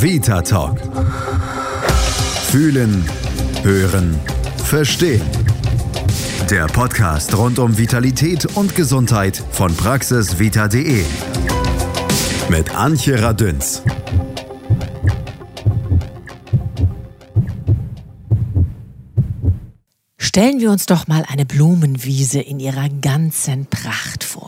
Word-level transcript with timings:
Vita 0.00 0.40
Talk. 0.42 0.78
Fühlen, 2.50 3.04
hören, 3.64 4.14
verstehen. 4.64 5.20
Der 6.48 6.66
Podcast 6.66 7.36
rund 7.36 7.58
um 7.58 7.76
Vitalität 7.76 8.46
und 8.56 8.76
Gesundheit 8.76 9.42
von 9.50 9.74
praxisvita.de. 9.74 11.02
Mit 12.48 12.76
Antje 12.76 13.20
Radünz. 13.20 13.82
Stellen 20.16 20.60
wir 20.60 20.70
uns 20.70 20.86
doch 20.86 21.08
mal 21.08 21.24
eine 21.26 21.44
Blumenwiese 21.44 22.40
in 22.40 22.60
ihrer 22.60 22.88
ganzen 22.88 23.66
Pracht 23.66 24.22
vor. 24.22 24.47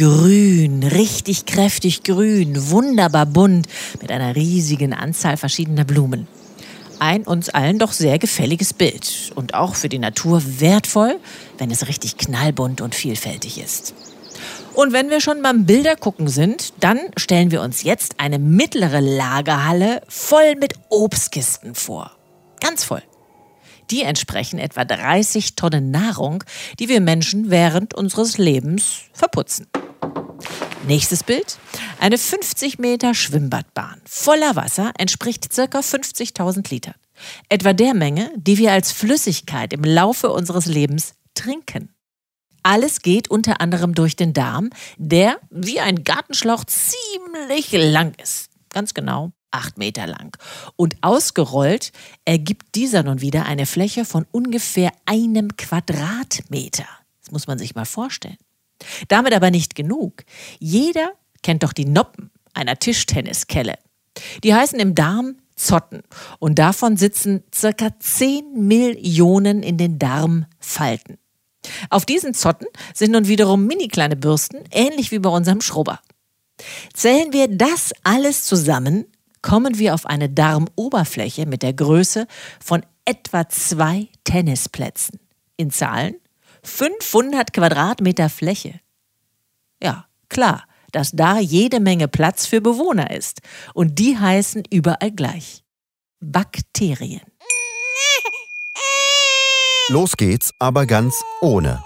Grün, 0.00 0.82
richtig 0.82 1.44
kräftig 1.44 2.02
grün, 2.04 2.70
wunderbar 2.70 3.26
bunt, 3.26 3.68
mit 4.00 4.10
einer 4.10 4.34
riesigen 4.34 4.94
Anzahl 4.94 5.36
verschiedener 5.36 5.84
Blumen. 5.84 6.26
Ein 6.98 7.24
uns 7.24 7.50
allen 7.50 7.78
doch 7.78 7.92
sehr 7.92 8.18
gefälliges 8.18 8.72
Bild 8.72 9.30
und 9.34 9.52
auch 9.52 9.74
für 9.74 9.90
die 9.90 9.98
Natur 9.98 10.40
wertvoll, 10.58 11.20
wenn 11.58 11.70
es 11.70 11.86
richtig 11.86 12.16
knallbunt 12.16 12.80
und 12.80 12.94
vielfältig 12.94 13.62
ist. 13.62 13.92
Und 14.72 14.94
wenn 14.94 15.10
wir 15.10 15.20
schon 15.20 15.42
beim 15.42 15.66
Bildergucken 15.66 16.28
sind, 16.28 16.72
dann 16.80 16.98
stellen 17.18 17.50
wir 17.50 17.60
uns 17.60 17.82
jetzt 17.82 18.14
eine 18.16 18.38
mittlere 18.38 19.02
Lagerhalle 19.02 20.00
voll 20.08 20.54
mit 20.58 20.76
Obstkisten 20.88 21.74
vor. 21.74 22.12
Ganz 22.62 22.84
voll. 22.84 23.02
Die 23.90 24.00
entsprechen 24.00 24.58
etwa 24.58 24.86
30 24.86 25.56
Tonnen 25.56 25.90
Nahrung, 25.90 26.42
die 26.78 26.88
wir 26.88 27.02
Menschen 27.02 27.50
während 27.50 27.92
unseres 27.92 28.38
Lebens 28.38 29.02
verputzen. 29.12 29.66
Nächstes 30.86 31.22
Bild. 31.22 31.58
Eine 31.98 32.16
50 32.16 32.78
Meter 32.78 33.14
Schwimmbadbahn 33.14 34.00
voller 34.06 34.56
Wasser 34.56 34.92
entspricht 34.98 35.50
ca. 35.50 35.78
50.000 35.78 36.70
Litern. 36.70 36.94
Etwa 37.48 37.72
der 37.74 37.94
Menge, 37.94 38.32
die 38.36 38.56
wir 38.56 38.72
als 38.72 38.90
Flüssigkeit 38.90 39.72
im 39.72 39.84
Laufe 39.84 40.30
unseres 40.30 40.66
Lebens 40.66 41.12
trinken. 41.34 41.94
Alles 42.62 43.02
geht 43.02 43.30
unter 43.30 43.60
anderem 43.60 43.94
durch 43.94 44.16
den 44.16 44.32
Darm, 44.32 44.70
der 44.96 45.38
wie 45.50 45.80
ein 45.80 46.02
Gartenschlauch 46.04 46.64
ziemlich 46.64 47.72
lang 47.72 48.14
ist. 48.20 48.48
Ganz 48.70 48.94
genau 48.94 49.32
acht 49.50 49.78
Meter 49.78 50.06
lang. 50.06 50.36
Und 50.76 50.96
ausgerollt 51.02 51.92
ergibt 52.24 52.74
dieser 52.74 53.02
nun 53.02 53.20
wieder 53.20 53.46
eine 53.46 53.66
Fläche 53.66 54.04
von 54.04 54.26
ungefähr 54.30 54.92
einem 55.06 55.56
Quadratmeter. 55.56 56.86
Das 57.20 57.32
muss 57.32 57.46
man 57.46 57.58
sich 57.58 57.74
mal 57.74 57.84
vorstellen. 57.84 58.38
Damit 59.08 59.32
aber 59.32 59.50
nicht 59.50 59.74
genug. 59.74 60.24
Jeder 60.58 61.12
kennt 61.42 61.62
doch 61.62 61.72
die 61.72 61.84
Noppen 61.86 62.30
einer 62.54 62.78
Tischtenniskelle. 62.78 63.76
Die 64.42 64.54
heißen 64.54 64.78
im 64.78 64.94
Darm 64.94 65.36
Zotten 65.56 66.02
und 66.38 66.58
davon 66.58 66.96
sitzen 66.96 67.42
circa 67.54 67.90
10 67.98 68.66
Millionen 68.66 69.62
in 69.62 69.76
den 69.76 69.98
Darmfalten. 69.98 71.18
Auf 71.90 72.06
diesen 72.06 72.32
Zotten 72.32 72.66
sind 72.94 73.12
nun 73.12 73.28
wiederum 73.28 73.66
mini 73.66 73.88
kleine 73.88 74.16
Bürsten, 74.16 74.64
ähnlich 74.70 75.10
wie 75.10 75.18
bei 75.18 75.28
unserem 75.28 75.60
Schrubber. 75.60 76.00
Zählen 76.94 77.32
wir 77.32 77.48
das 77.48 77.92
alles 78.02 78.44
zusammen, 78.44 79.04
kommen 79.42 79.78
wir 79.78 79.94
auf 79.94 80.06
eine 80.06 80.28
Darmoberfläche 80.28 81.46
mit 81.46 81.62
der 81.62 81.72
Größe 81.72 82.26
von 82.62 82.84
etwa 83.04 83.48
zwei 83.48 84.08
Tennisplätzen. 84.24 85.20
In 85.56 85.70
Zahlen 85.70 86.14
500 86.62 87.52
Quadratmeter 87.52 88.28
Fläche. 88.28 88.80
Ja, 89.82 90.06
klar, 90.28 90.64
dass 90.92 91.12
da 91.12 91.38
jede 91.38 91.80
Menge 91.80 92.08
Platz 92.08 92.46
für 92.46 92.60
Bewohner 92.60 93.10
ist. 93.10 93.40
Und 93.74 93.98
die 93.98 94.18
heißen 94.18 94.64
überall 94.70 95.12
gleich. 95.12 95.64
Bakterien. 96.20 97.22
Los 99.88 100.16
geht's, 100.16 100.52
aber 100.58 100.86
ganz 100.86 101.14
ohne. 101.40 101.82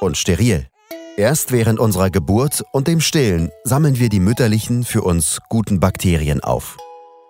Und 0.00 0.16
steril. 0.16 0.68
Erst 1.16 1.52
während 1.52 1.78
unserer 1.78 2.10
Geburt 2.10 2.64
und 2.72 2.88
dem 2.88 3.00
Stillen 3.00 3.52
sammeln 3.62 4.00
wir 4.00 4.08
die 4.08 4.18
mütterlichen, 4.18 4.84
für 4.84 5.02
uns 5.02 5.38
guten 5.48 5.78
Bakterien 5.78 6.42
auf. 6.42 6.76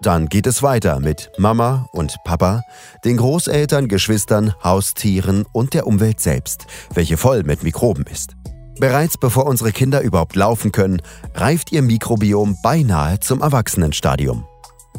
Dann 0.05 0.29
geht 0.29 0.47
es 0.47 0.63
weiter 0.63 1.01
mit 1.01 1.31
Mama 1.39 1.89
und 1.93 2.17
Papa, 2.25 2.61
den 3.07 3.17
Großeltern, 3.17 3.89
Geschwistern, 3.89 4.53
Haustieren 4.63 5.47
und 5.51 5.73
der 5.73 5.87
Umwelt 5.87 6.21
selbst, 6.21 6.67
welche 6.93 7.17
voll 7.17 7.43
mit 7.43 7.63
Mikroben 7.63 8.05
ist. 8.13 8.37
Bereits 8.79 9.17
bevor 9.17 9.47
unsere 9.47 9.73
Kinder 9.73 10.03
überhaupt 10.03 10.37
laufen 10.37 10.73
können, 10.73 11.01
reift 11.35 11.73
ihr 11.73 11.81
Mikrobiom 11.81 12.59
beinahe 12.63 13.19
zum 13.21 13.41
Erwachsenenstadium. 13.41 14.45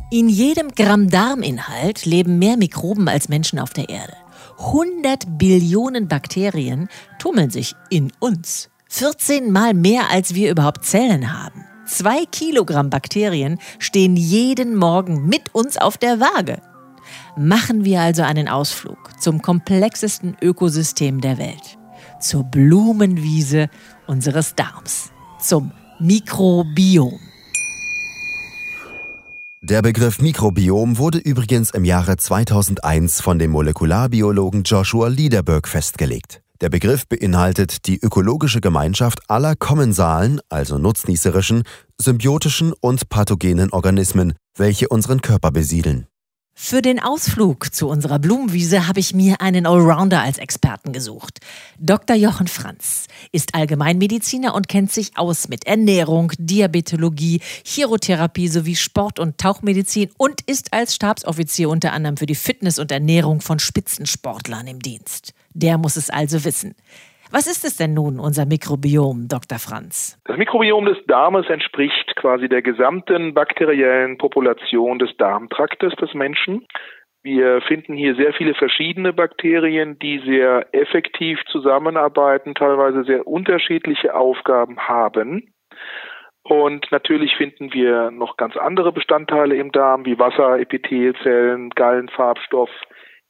In 0.09 0.27
jedem 0.27 0.69
Gramm 0.69 1.11
Darminhalt 1.11 2.07
leben 2.07 2.39
mehr 2.39 2.57
Mikroben 2.57 3.07
als 3.07 3.29
Menschen 3.29 3.59
auf 3.59 3.73
der 3.73 3.89
Erde. 3.89 4.13
100 4.57 5.37
Billionen 5.37 6.07
Bakterien 6.07 6.89
tummeln 7.19 7.51
sich 7.51 7.75
in 7.91 8.11
uns. 8.19 8.69
14 8.89 9.51
mal 9.51 9.75
mehr 9.75 10.09
als 10.09 10.33
wir 10.33 10.49
überhaupt 10.49 10.83
Zellen 10.83 11.31
haben. 11.31 11.63
Zwei 11.87 12.25
Kilogramm 12.25 12.89
Bakterien 12.89 13.59
stehen 13.79 14.15
jeden 14.15 14.75
Morgen 14.75 15.27
mit 15.27 15.53
uns 15.53 15.77
auf 15.77 15.97
der 15.97 16.19
Waage. 16.19 16.61
Machen 17.37 17.85
wir 17.85 18.01
also 18.01 18.23
einen 18.23 18.47
Ausflug 18.47 19.11
zum 19.19 19.41
komplexesten 19.41 20.35
Ökosystem 20.41 21.21
der 21.21 21.37
Welt, 21.37 21.77
zur 22.19 22.43
Blumenwiese 22.43 23.69
unseres 24.07 24.55
Darms, 24.55 25.11
zum 25.39 25.71
Mikrobiom. 25.99 27.19
Der 29.61 29.81
Begriff 29.81 30.21
Mikrobiom 30.21 30.97
wurde 30.97 31.17
übrigens 31.17 31.71
im 31.71 31.85
Jahre 31.85 32.17
2001 32.17 33.21
von 33.21 33.39
dem 33.39 33.51
Molekularbiologen 33.51 34.63
Joshua 34.63 35.07
Liederberg 35.07 35.67
festgelegt. 35.67 36.41
Der 36.61 36.69
Begriff 36.69 37.05
beinhaltet 37.07 37.85
die 37.85 37.99
ökologische 37.99 38.61
Gemeinschaft 38.61 39.29
aller 39.29 39.55
kommensalen, 39.57 40.39
also 40.47 40.77
nutznießerischen, 40.77 41.63
symbiotischen 41.99 42.73
und 42.79 43.09
pathogenen 43.09 43.71
Organismen, 43.71 44.33
welche 44.57 44.87
unseren 44.87 45.21
Körper 45.21 45.51
besiedeln. 45.51 46.07
Für 46.57 46.81
den 46.81 47.01
Ausflug 47.01 47.75
zu 47.75 47.89
unserer 47.89 48.17
Blumenwiese 48.17 48.87
habe 48.87 49.01
ich 49.01 49.13
mir 49.13 49.41
einen 49.41 49.65
Allrounder 49.65 50.21
als 50.21 50.37
Experten 50.37 50.93
gesucht. 50.93 51.39
Dr. 51.79 52.15
Jochen 52.15 52.47
Franz 52.47 53.07
ist 53.33 53.53
Allgemeinmediziner 53.53 54.55
und 54.55 54.69
kennt 54.69 54.93
sich 54.93 55.17
aus 55.17 55.49
mit 55.49 55.67
Ernährung, 55.67 56.31
Diabetologie, 56.39 57.41
Chirotherapie 57.65 58.47
sowie 58.47 58.77
Sport- 58.77 59.19
und 59.19 59.37
Tauchmedizin 59.37 60.09
und 60.17 60.39
ist 60.47 60.71
als 60.71 60.95
Stabsoffizier 60.95 61.67
unter 61.67 61.91
anderem 61.91 62.15
für 62.15 62.25
die 62.25 62.35
Fitness 62.35 62.79
und 62.79 62.89
Ernährung 62.89 63.41
von 63.41 63.59
Spitzensportlern 63.59 64.65
im 64.67 64.79
Dienst. 64.79 65.33
Der 65.55 65.77
muss 65.77 65.95
es 65.95 66.09
also 66.09 66.43
wissen. 66.45 66.75
Was 67.31 67.47
ist 67.47 67.65
es 67.65 67.77
denn 67.77 67.93
nun, 67.93 68.19
unser 68.19 68.45
Mikrobiom, 68.45 69.27
Dr. 69.27 69.57
Franz? 69.57 70.21
Das 70.25 70.37
Mikrobiom 70.37 70.85
des 70.85 70.97
Darmes 71.07 71.49
entspricht 71.49 72.15
quasi 72.17 72.47
der 72.47 72.61
gesamten 72.61 73.33
bakteriellen 73.33 74.17
Population 74.17 74.99
des 74.99 75.15
Darmtraktes 75.17 75.93
des 75.95 76.13
Menschen. 76.13 76.65
Wir 77.23 77.61
finden 77.61 77.95
hier 77.95 78.15
sehr 78.15 78.33
viele 78.33 78.53
verschiedene 78.53 79.11
Bakterien, 79.11 79.97
die 79.97 80.21
sehr 80.25 80.67
effektiv 80.73 81.39
zusammenarbeiten, 81.51 82.53
teilweise 82.53 83.03
sehr 83.03 83.25
unterschiedliche 83.25 84.13
Aufgaben 84.13 84.77
haben. 84.77 85.51
Und 86.43 86.85
natürlich 86.91 87.35
finden 87.35 87.73
wir 87.73 88.11
noch 88.11 88.37
ganz 88.37 88.55
andere 88.55 88.91
Bestandteile 88.91 89.55
im 89.55 89.71
Darm, 89.71 90.05
wie 90.05 90.19
Wasser, 90.19 90.59
Epithelzellen, 90.59 91.71
Gallenfarbstoff, 91.71 92.69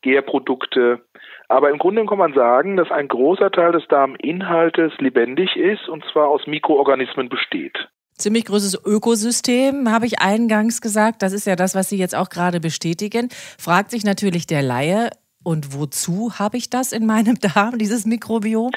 Gärprodukte. 0.05 1.01
Aber 1.49 1.71
im 1.71 1.79
Grunde 1.79 2.05
kann 2.05 2.19
man 2.19 2.33
sagen, 2.33 2.77
dass 2.77 2.91
ein 2.91 3.07
großer 3.07 3.51
Teil 3.51 3.71
des 3.71 3.87
Darminhaltes 3.87 4.93
lebendig 4.99 5.55
ist 5.55 5.89
und 5.89 6.05
zwar 6.13 6.29
aus 6.29 6.45
Mikroorganismen 6.45 7.27
besteht. 7.27 7.89
Ziemlich 8.13 8.45
großes 8.45 8.85
Ökosystem, 8.85 9.91
habe 9.91 10.05
ich 10.05 10.21
eingangs 10.21 10.79
gesagt. 10.79 11.21
Das 11.21 11.33
ist 11.33 11.45
ja 11.45 11.55
das, 11.55 11.75
was 11.75 11.89
Sie 11.89 11.97
jetzt 11.97 12.15
auch 12.15 12.29
gerade 12.29 12.61
bestätigen. 12.61 13.29
Fragt 13.59 13.91
sich 13.91 14.05
natürlich 14.05 14.47
der 14.47 14.61
Laie, 14.61 15.09
und 15.43 15.77
wozu 15.77 16.39
habe 16.39 16.57
ich 16.57 16.69
das 16.69 16.91
in 16.91 17.05
meinem 17.05 17.35
Darm, 17.55 17.77
dieses 17.77 18.05
Mikrobiom? 18.05 18.71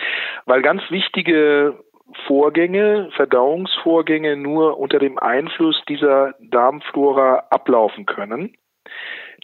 Weil 0.47 0.63
ganz 0.63 0.83
wichtige 0.91 1.79
Vorgänge, 2.27 3.11
Verdauungsvorgänge 3.17 4.37
nur 4.37 4.79
unter 4.79 4.99
dem 4.99 5.19
Einfluss 5.19 5.81
dieser 5.89 6.35
Darmflora 6.41 7.45
ablaufen 7.51 8.07
können. 8.07 8.55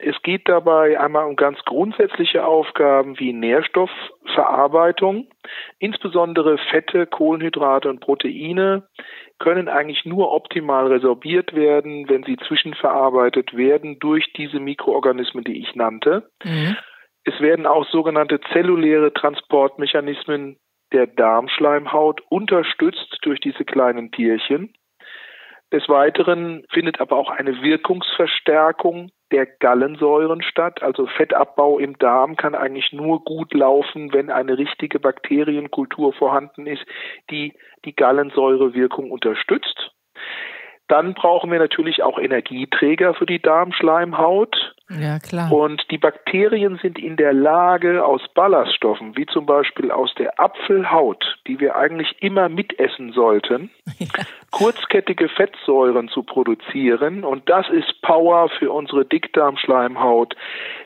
Es 0.00 0.20
geht 0.22 0.48
dabei 0.48 0.98
einmal 0.98 1.26
um 1.26 1.36
ganz 1.36 1.58
grundsätzliche 1.64 2.44
Aufgaben 2.44 3.18
wie 3.20 3.32
Nährstoffverarbeitung. 3.32 5.28
Insbesondere 5.78 6.58
Fette, 6.58 7.06
Kohlenhydrate 7.06 7.88
und 7.88 8.00
Proteine 8.00 8.88
können 9.38 9.68
eigentlich 9.68 10.04
nur 10.04 10.32
optimal 10.32 10.88
resorbiert 10.88 11.54
werden, 11.54 12.08
wenn 12.08 12.24
sie 12.24 12.36
zwischenverarbeitet 12.36 13.56
werden 13.56 13.98
durch 14.00 14.32
diese 14.32 14.58
Mikroorganismen, 14.58 15.44
die 15.44 15.60
ich 15.60 15.74
nannte. 15.76 16.28
Mhm. 16.42 16.76
Es 17.24 17.40
werden 17.40 17.66
auch 17.66 17.86
sogenannte 17.88 18.40
zelluläre 18.52 19.12
Transportmechanismen 19.12 20.58
der 20.92 21.06
Darmschleimhaut 21.06 22.20
unterstützt 22.28 23.18
durch 23.22 23.40
diese 23.40 23.64
kleinen 23.64 24.10
Tierchen. 24.10 24.74
Des 25.72 25.88
Weiteren 25.88 26.64
findet 26.70 27.00
aber 27.00 27.16
auch 27.16 27.30
eine 27.30 27.62
Wirkungsverstärkung 27.62 29.10
der 29.34 29.46
Gallensäuren 29.46 30.42
statt. 30.42 30.80
Also 30.84 31.08
Fettabbau 31.08 31.80
im 31.80 31.98
Darm 31.98 32.36
kann 32.36 32.54
eigentlich 32.54 32.92
nur 32.92 33.24
gut 33.24 33.52
laufen, 33.52 34.12
wenn 34.12 34.30
eine 34.30 34.56
richtige 34.56 35.00
Bakterienkultur 35.00 36.12
vorhanden 36.12 36.68
ist, 36.68 36.86
die 37.30 37.52
die 37.84 37.96
Gallensäurewirkung 37.96 39.10
unterstützt. 39.10 39.90
Dann 40.86 41.14
brauchen 41.14 41.50
wir 41.50 41.58
natürlich 41.58 42.04
auch 42.04 42.20
Energieträger 42.20 43.14
für 43.14 43.26
die 43.26 43.42
Darmschleimhaut. 43.42 44.73
Ja, 44.90 45.18
klar. 45.18 45.50
Und 45.50 45.82
die 45.90 45.96
Bakterien 45.96 46.78
sind 46.82 46.98
in 46.98 47.16
der 47.16 47.32
Lage, 47.32 48.04
aus 48.04 48.20
Ballaststoffen, 48.34 49.16
wie 49.16 49.24
zum 49.24 49.46
Beispiel 49.46 49.90
aus 49.90 50.14
der 50.18 50.38
Apfelhaut, 50.38 51.24
die 51.46 51.58
wir 51.58 51.76
eigentlich 51.76 52.14
immer 52.20 52.50
mitessen 52.50 53.12
sollten, 53.12 53.70
ja. 53.98 54.08
kurzkettige 54.50 55.30
Fettsäuren 55.30 56.08
zu 56.08 56.22
produzieren. 56.22 57.24
Und 57.24 57.48
das 57.48 57.66
ist 57.70 58.02
Power 58.02 58.50
für 58.58 58.70
unsere 58.70 59.06
Dickdarmschleimhaut. 59.06 60.36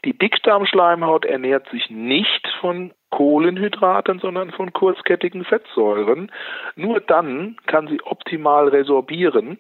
Die 0.05 0.17
Dickdarmschleimhaut 0.17 1.25
ernährt 1.25 1.69
sich 1.71 1.91
nicht 1.91 2.47
von 2.61 2.93
Kohlenhydraten, 3.11 4.21
sondern 4.21 4.53
von 4.53 4.73
kurzkettigen 4.73 5.45
Fettsäuren. 5.45 6.31
Nur 6.77 7.01
dann 7.01 7.57
kann 7.67 7.89
sie 7.89 8.01
optimal 8.03 8.69
resorbieren. 8.69 9.59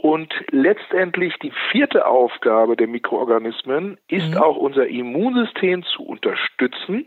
Und 0.00 0.32
letztendlich 0.52 1.34
die 1.42 1.52
vierte 1.72 2.06
Aufgabe 2.06 2.76
der 2.76 2.86
Mikroorganismen 2.86 3.98
ist 4.06 4.30
mhm. 4.30 4.36
auch 4.36 4.56
unser 4.56 4.86
Immunsystem 4.86 5.82
zu 5.82 6.04
unterstützen, 6.04 7.06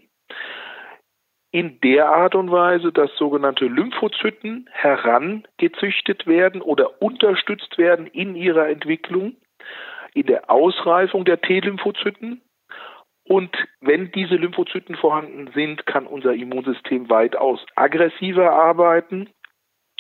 in 1.51 1.79
der 1.79 2.09
Art 2.09 2.35
und 2.35 2.51
Weise, 2.51 2.91
dass 2.91 3.09
sogenannte 3.15 3.65
Lymphozyten 3.65 4.69
herangezüchtet 4.71 6.27
werden 6.27 6.61
oder 6.61 7.01
unterstützt 7.01 7.77
werden 7.77 8.07
in 8.07 8.35
ihrer 8.35 8.67
Entwicklung, 8.67 9.37
in 10.13 10.25
der 10.25 10.49
Ausreifung 10.49 11.23
der 11.23 11.39
T-Lymphozyten. 11.39 12.41
Und 13.23 13.55
wenn 13.79 14.11
diese 14.11 14.35
Lymphozyten 14.35 14.95
vorhanden 14.95 15.49
sind, 15.53 15.85
kann 15.85 16.07
unser 16.07 16.33
Immunsystem 16.33 17.09
weitaus 17.09 17.65
aggressiver 17.75 18.51
arbeiten 18.51 19.29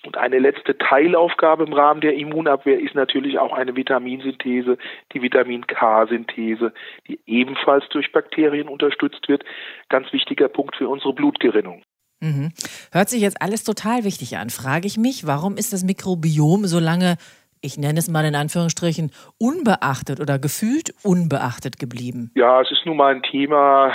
und 0.05 0.17
eine 0.17 0.39
letzte 0.39 0.77
Teilaufgabe 0.77 1.63
im 1.63 1.73
Rahmen 1.73 2.01
der 2.01 2.15
Immunabwehr 2.15 2.79
ist 2.79 2.95
natürlich 2.95 3.37
auch 3.37 3.53
eine 3.53 3.75
Vitaminsynthese, 3.75 4.77
die 5.13 5.21
Vitamin 5.21 5.67
K-Synthese, 5.67 6.73
die 7.07 7.19
ebenfalls 7.27 7.87
durch 7.89 8.11
Bakterien 8.11 8.67
unterstützt 8.67 9.27
wird. 9.29 9.43
Ganz 9.89 10.11
wichtiger 10.11 10.47
Punkt 10.47 10.75
für 10.75 10.89
unsere 10.89 11.13
Blutgerinnung. 11.13 11.83
Mhm. 12.19 12.51
Hört 12.91 13.09
sich 13.09 13.21
jetzt 13.21 13.41
alles 13.41 13.63
total 13.63 14.03
wichtig 14.03 14.37
an. 14.37 14.49
Frage 14.49 14.87
ich 14.87 14.97
mich, 14.97 15.27
warum 15.27 15.55
ist 15.55 15.73
das 15.73 15.83
Mikrobiom 15.83 16.65
so 16.65 16.79
lange, 16.79 17.17
ich 17.61 17.77
nenne 17.77 17.99
es 17.99 18.09
mal 18.09 18.25
in 18.25 18.35
Anführungsstrichen, 18.35 19.11
unbeachtet 19.39 20.19
oder 20.19 20.39
gefühlt 20.39 20.93
unbeachtet 21.03 21.77
geblieben? 21.77 22.31
Ja, 22.35 22.61
es 22.61 22.71
ist 22.71 22.85
nun 22.85 22.97
mal 22.97 23.13
ein 23.13 23.23
Thema, 23.23 23.93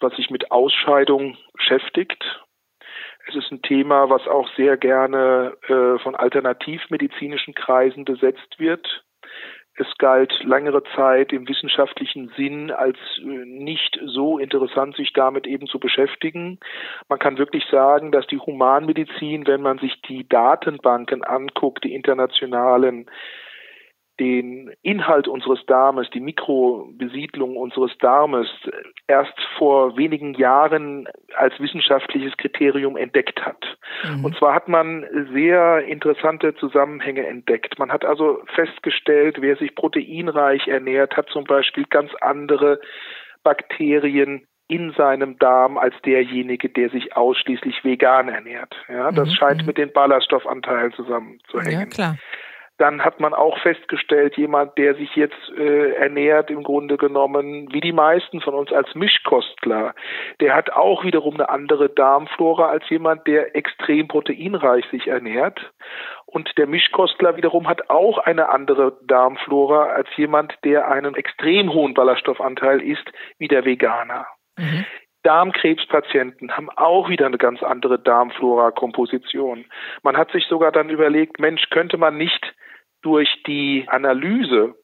was 0.00 0.14
sich 0.16 0.30
mit 0.30 0.50
Ausscheidung 0.50 1.36
beschäftigt 1.54 2.22
es 3.28 3.34
ist 3.34 3.50
ein 3.50 3.62
Thema, 3.62 4.08
was 4.08 4.26
auch 4.26 4.48
sehr 4.56 4.76
gerne 4.76 5.56
äh, 5.68 5.98
von 5.98 6.14
alternativmedizinischen 6.14 7.54
Kreisen 7.54 8.04
besetzt 8.04 8.58
wird. 8.58 9.04
Es 9.78 9.86
galt 9.98 10.32
längere 10.42 10.82
Zeit 10.94 11.32
im 11.32 11.46
wissenschaftlichen 11.48 12.32
Sinn 12.36 12.70
als 12.70 12.96
äh, 13.18 13.24
nicht 13.24 13.98
so 14.06 14.38
interessant, 14.38 14.96
sich 14.96 15.12
damit 15.12 15.46
eben 15.46 15.66
zu 15.66 15.78
beschäftigen. 15.78 16.58
Man 17.08 17.18
kann 17.18 17.36
wirklich 17.36 17.64
sagen, 17.70 18.12
dass 18.12 18.26
die 18.26 18.38
Humanmedizin, 18.38 19.46
wenn 19.46 19.60
man 19.60 19.78
sich 19.78 20.00
die 20.02 20.26
Datenbanken 20.28 21.24
anguckt, 21.24 21.84
die 21.84 21.94
internationalen, 21.94 23.10
den 24.18 24.72
Inhalt 24.82 25.28
unseres 25.28 25.64
Darmes, 25.66 26.08
die 26.10 26.20
Mikrobesiedlung 26.20 27.56
unseres 27.56 27.96
Darmes 27.98 28.48
erst 29.06 29.34
vor 29.58 29.96
wenigen 29.96 30.34
Jahren 30.34 31.06
als 31.34 31.58
wissenschaftliches 31.60 32.36
Kriterium 32.36 32.96
entdeckt 32.96 33.44
hat. 33.44 33.62
Mhm. 34.04 34.24
Und 34.24 34.36
zwar 34.36 34.54
hat 34.54 34.68
man 34.68 35.04
sehr 35.32 35.80
interessante 35.86 36.54
Zusammenhänge 36.54 37.26
entdeckt. 37.26 37.78
Man 37.78 37.92
hat 37.92 38.04
also 38.04 38.42
festgestellt, 38.54 39.36
wer 39.40 39.56
sich 39.56 39.74
proteinreich 39.74 40.66
ernährt, 40.66 41.16
hat 41.16 41.28
zum 41.28 41.44
Beispiel 41.44 41.84
ganz 41.88 42.10
andere 42.20 42.80
Bakterien 43.42 44.46
in 44.68 44.92
seinem 44.96 45.38
Darm 45.38 45.78
als 45.78 45.94
derjenige, 46.04 46.68
der 46.68 46.90
sich 46.90 47.16
ausschließlich 47.16 47.84
vegan 47.84 48.28
ernährt. 48.28 48.74
Ja, 48.88 49.12
das 49.12 49.28
mhm. 49.28 49.32
scheint 49.34 49.60
mhm. 49.60 49.66
mit 49.66 49.78
den 49.78 49.92
Ballaststoffanteilen 49.92 50.92
zusammenzuhängen. 50.94 51.80
Ja, 51.80 51.86
klar. 51.86 52.16
Dann 52.78 53.02
hat 53.02 53.20
man 53.20 53.32
auch 53.32 53.58
festgestellt, 53.58 54.36
jemand, 54.36 54.76
der 54.76 54.94
sich 54.96 55.16
jetzt 55.16 55.50
äh, 55.56 55.92
ernährt, 55.92 56.50
im 56.50 56.62
Grunde 56.62 56.98
genommen, 56.98 57.72
wie 57.72 57.80
die 57.80 57.92
meisten 57.92 58.42
von 58.42 58.54
uns 58.54 58.70
als 58.70 58.94
Mischkostler, 58.94 59.94
der 60.40 60.54
hat 60.54 60.72
auch 60.72 61.02
wiederum 61.02 61.34
eine 61.34 61.48
andere 61.48 61.88
Darmflora 61.88 62.68
als 62.68 62.88
jemand, 62.90 63.26
der 63.26 63.56
extrem 63.56 64.08
proteinreich 64.08 64.84
sich 64.90 65.06
ernährt. 65.06 65.72
Und 66.26 66.50
der 66.58 66.66
Mischkostler 66.66 67.36
wiederum 67.36 67.66
hat 67.66 67.88
auch 67.88 68.18
eine 68.18 68.50
andere 68.50 68.98
Darmflora 69.06 69.86
als 69.86 70.08
jemand, 70.16 70.52
der 70.64 70.88
einen 70.88 71.14
extrem 71.14 71.72
hohen 71.72 71.94
Ballaststoffanteil 71.94 72.82
isst, 72.82 73.10
wie 73.38 73.48
der 73.48 73.64
Veganer. 73.64 74.26
Mhm. 74.58 74.84
Darmkrebspatienten 75.22 76.56
haben 76.56 76.70
auch 76.70 77.08
wieder 77.08 77.26
eine 77.26 77.38
ganz 77.38 77.60
andere 77.62 77.98
Darmflora-Komposition. 77.98 79.64
Man 80.04 80.16
hat 80.16 80.30
sich 80.30 80.46
sogar 80.46 80.70
dann 80.70 80.88
überlegt, 80.88 81.40
Mensch, 81.40 81.68
könnte 81.70 81.96
man 81.96 82.16
nicht 82.16 82.54
durch 83.06 83.28
die 83.46 83.86
Analyse 83.86 84.74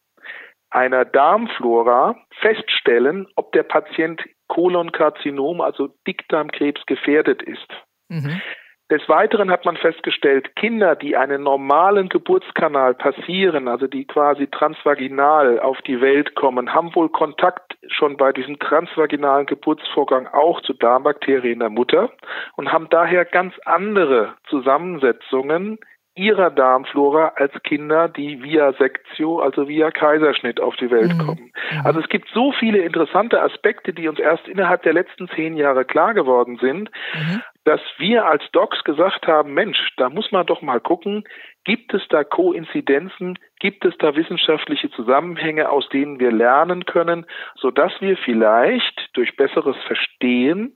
einer 0.69 1.03
Darmflora 1.03 2.15
feststellen, 2.39 3.27
ob 3.35 3.51
der 3.51 3.63
Patient 3.63 4.23
Kolonkarzinom, 4.47 5.59
also 5.59 5.89
Dickdarmkrebs, 6.07 6.85
gefährdet 6.85 7.43
ist. 7.43 7.67
Mhm. 8.07 8.41
Des 8.89 9.07
Weiteren 9.09 9.51
hat 9.51 9.65
man 9.65 9.75
festgestellt, 9.75 10.55
Kinder, 10.55 10.95
die 10.95 11.17
einen 11.17 11.43
normalen 11.43 12.09
Geburtskanal 12.09 12.93
passieren, 12.93 13.67
also 13.67 13.87
die 13.87 14.05
quasi 14.05 14.47
transvaginal 14.47 15.59
auf 15.59 15.81
die 15.81 15.99
Welt 15.99 16.35
kommen, 16.35 16.73
haben 16.73 16.93
wohl 16.95 17.09
Kontakt 17.09 17.75
schon 17.87 18.15
bei 18.17 18.31
diesem 18.31 18.59
transvaginalen 18.59 19.47
Geburtsvorgang 19.47 20.27
auch 20.27 20.61
zu 20.61 20.73
Darmbakterien 20.73 21.59
der 21.59 21.69
Mutter 21.69 22.11
und 22.55 22.71
haben 22.71 22.87
daher 22.89 23.25
ganz 23.25 23.53
andere 23.65 24.35
Zusammensetzungen 24.47 25.79
ihrer 26.15 26.51
Darmflora 26.51 27.33
als 27.35 27.51
Kinder, 27.63 28.07
die 28.07 28.43
via 28.43 28.73
Sektio, 28.73 29.39
also 29.39 29.67
via 29.67 29.89
Kaiserschnitt 29.89 30.59
auf 30.61 30.75
die 30.75 30.91
Welt 30.91 31.13
mhm. 31.13 31.17
kommen. 31.17 31.51
Mhm. 31.71 31.85
Also 31.85 31.99
es 31.99 32.09
gibt 32.09 32.29
so 32.33 32.51
viele 32.51 32.79
interessante 32.79 33.41
Aspekte, 33.41 33.93
die 33.93 34.07
uns 34.07 34.19
erst 34.19 34.47
innerhalb 34.47 34.83
der 34.83 34.93
letzten 34.93 35.27
zehn 35.29 35.57
Jahre 35.57 35.85
klar 35.85 36.13
geworden 36.13 36.57
sind, 36.61 36.91
mhm. 37.15 37.41
dass 37.65 37.81
wir 37.97 38.27
als 38.27 38.43
Docs 38.51 38.83
gesagt 38.83 39.25
haben, 39.25 39.55
Mensch, 39.55 39.79
da 39.97 40.09
muss 40.09 40.31
man 40.31 40.45
doch 40.45 40.61
mal 40.61 40.79
gucken, 40.79 41.23
gibt 41.63 41.93
es 41.95 42.03
da 42.09 42.23
Koinzidenzen, 42.23 43.39
gibt 43.59 43.83
es 43.83 43.97
da 43.97 44.15
wissenschaftliche 44.15 44.91
Zusammenhänge, 44.91 45.69
aus 45.69 45.89
denen 45.89 46.19
wir 46.19 46.31
lernen 46.31 46.85
können, 46.85 47.25
sodass 47.55 47.91
wir 48.01 48.17
vielleicht 48.17 49.09
durch 49.13 49.35
besseres 49.35 49.77
Verstehen 49.87 50.75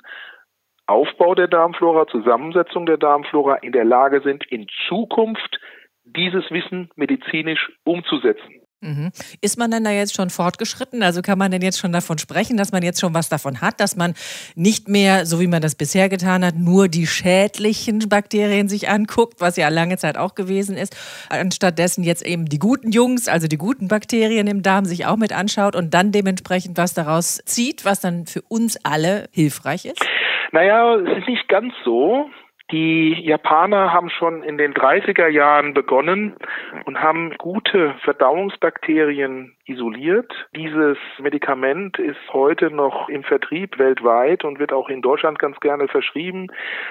Aufbau 0.87 1.35
der 1.35 1.47
Darmflora, 1.47 2.07
Zusammensetzung 2.07 2.85
der 2.85 2.97
Darmflora 2.97 3.55
in 3.57 3.73
der 3.73 3.85
Lage 3.85 4.21
sind, 4.21 4.45
in 4.45 4.67
Zukunft 4.87 5.59
dieses 6.05 6.49
Wissen 6.49 6.89
medizinisch 6.95 7.71
umzusetzen. 7.83 8.61
Mhm. 8.81 9.11
Ist 9.41 9.57
man 9.57 9.71
denn 9.71 9.83
da 9.83 9.89
jetzt 9.89 10.15
schon 10.15 10.29
fortgeschritten? 10.29 11.01
Also 11.01 11.23
kann 11.23 11.39
man 11.39 11.49
denn 11.49 11.63
jetzt 11.63 11.79
schon 11.79 11.91
davon 11.91 12.19
sprechen, 12.19 12.57
dass 12.57 12.71
man 12.71 12.83
jetzt 12.83 12.99
schon 12.99 13.15
was 13.15 13.27
davon 13.27 13.59
hat, 13.59 13.79
dass 13.79 13.95
man 13.95 14.13
nicht 14.55 14.87
mehr, 14.87 15.25
so 15.25 15.39
wie 15.39 15.47
man 15.47 15.63
das 15.63 15.73
bisher 15.73 16.09
getan 16.09 16.45
hat, 16.45 16.55
nur 16.55 16.87
die 16.87 17.07
schädlichen 17.07 18.07
Bakterien 18.07 18.69
sich 18.69 18.87
anguckt, 18.87 19.41
was 19.41 19.57
ja 19.57 19.69
lange 19.69 19.97
Zeit 19.97 20.15
auch 20.15 20.35
gewesen 20.35 20.77
ist, 20.77 20.95
anstattdessen 21.29 22.03
jetzt 22.03 22.23
eben 22.23 22.45
die 22.45 22.59
guten 22.59 22.91
Jungs, 22.91 23.27
also 23.27 23.47
die 23.47 23.57
guten 23.57 23.87
Bakterien 23.87 24.45
im 24.45 24.61
Darm 24.61 24.85
sich 24.85 25.07
auch 25.07 25.17
mit 25.17 25.33
anschaut 25.33 25.75
und 25.75 25.95
dann 25.95 26.11
dementsprechend 26.11 26.77
was 26.77 26.93
daraus 26.93 27.41
zieht, 27.45 27.83
was 27.83 27.99
dann 27.99 28.27
für 28.27 28.43
uns 28.43 28.77
alle 28.83 29.27
hilfreich 29.31 29.85
ist? 29.85 30.05
Naja, 30.51 30.95
es 30.97 31.19
ist 31.19 31.27
nicht 31.27 31.47
ganz 31.49 31.73
so. 31.83 32.29
Die 32.71 33.13
Japaner 33.23 33.93
haben 33.93 34.09
schon 34.09 34.43
in 34.43 34.57
den 34.57 34.73
30er 34.73 35.29
Jahren 35.29 35.73
begonnen 35.73 36.35
und 36.83 37.01
haben 37.01 37.33
gute 37.37 37.95
Verdauungsbakterien 38.03 39.55
isoliert. 39.63 40.29
Dieses 40.53 40.97
Medikament 41.17 41.97
ist 41.97 42.19
heute 42.33 42.69
noch 42.69 43.07
im 43.07 43.23
Vertrieb 43.23 43.79
weltweit 43.79 44.43
und 44.43 44.59
wird 44.59 44.73
auch 44.73 44.89
in 44.89 45.01
Deutschland 45.01 45.39
ganz 45.39 45.57
gerne 45.61 45.87
verschrieben. 45.87 46.47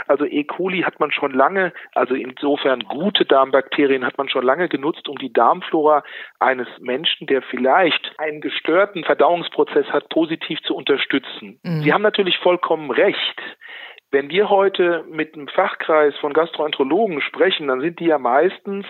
Also 0.06 0.24
E. 0.24 0.44
coli 0.44 0.80
hat 0.80 0.98
man 0.98 1.12
schon 1.12 1.32
lange, 1.32 1.74
also 1.94 2.14
insofern 2.14 2.80
gute 2.84 3.26
Darmbakterien 3.26 4.06
hat 4.06 4.16
man 4.16 4.30
schon 4.30 4.44
lange 4.44 4.70
genutzt, 4.70 5.10
um 5.10 5.18
die 5.18 5.32
Darmflora 5.32 6.04
eines 6.40 6.68
Menschen, 6.80 7.26
der 7.26 7.42
vielleicht 7.42 8.14
einen 8.18 8.40
gestörten 8.40 9.04
Verdauungsprozess 9.04 9.86
hat, 9.88 10.08
positiv 10.08 10.58
zu 10.62 10.74
unterstützen. 10.74 11.60
Mhm. 11.62 11.82
Sie 11.82 11.92
haben 11.92 12.02
natürlich 12.02 12.38
vollkommen 12.38 12.90
recht 12.90 13.42
Wenn 14.16 14.30
wir 14.30 14.48
heute 14.48 15.04
mit 15.10 15.34
einem 15.34 15.46
Fachkreis 15.46 16.16
von 16.22 16.32
Gastroenterologen 16.32 17.20
sprechen, 17.20 17.68
dann 17.68 17.82
sind 17.82 18.00
die 18.00 18.06
ja 18.06 18.16
meistens, 18.16 18.86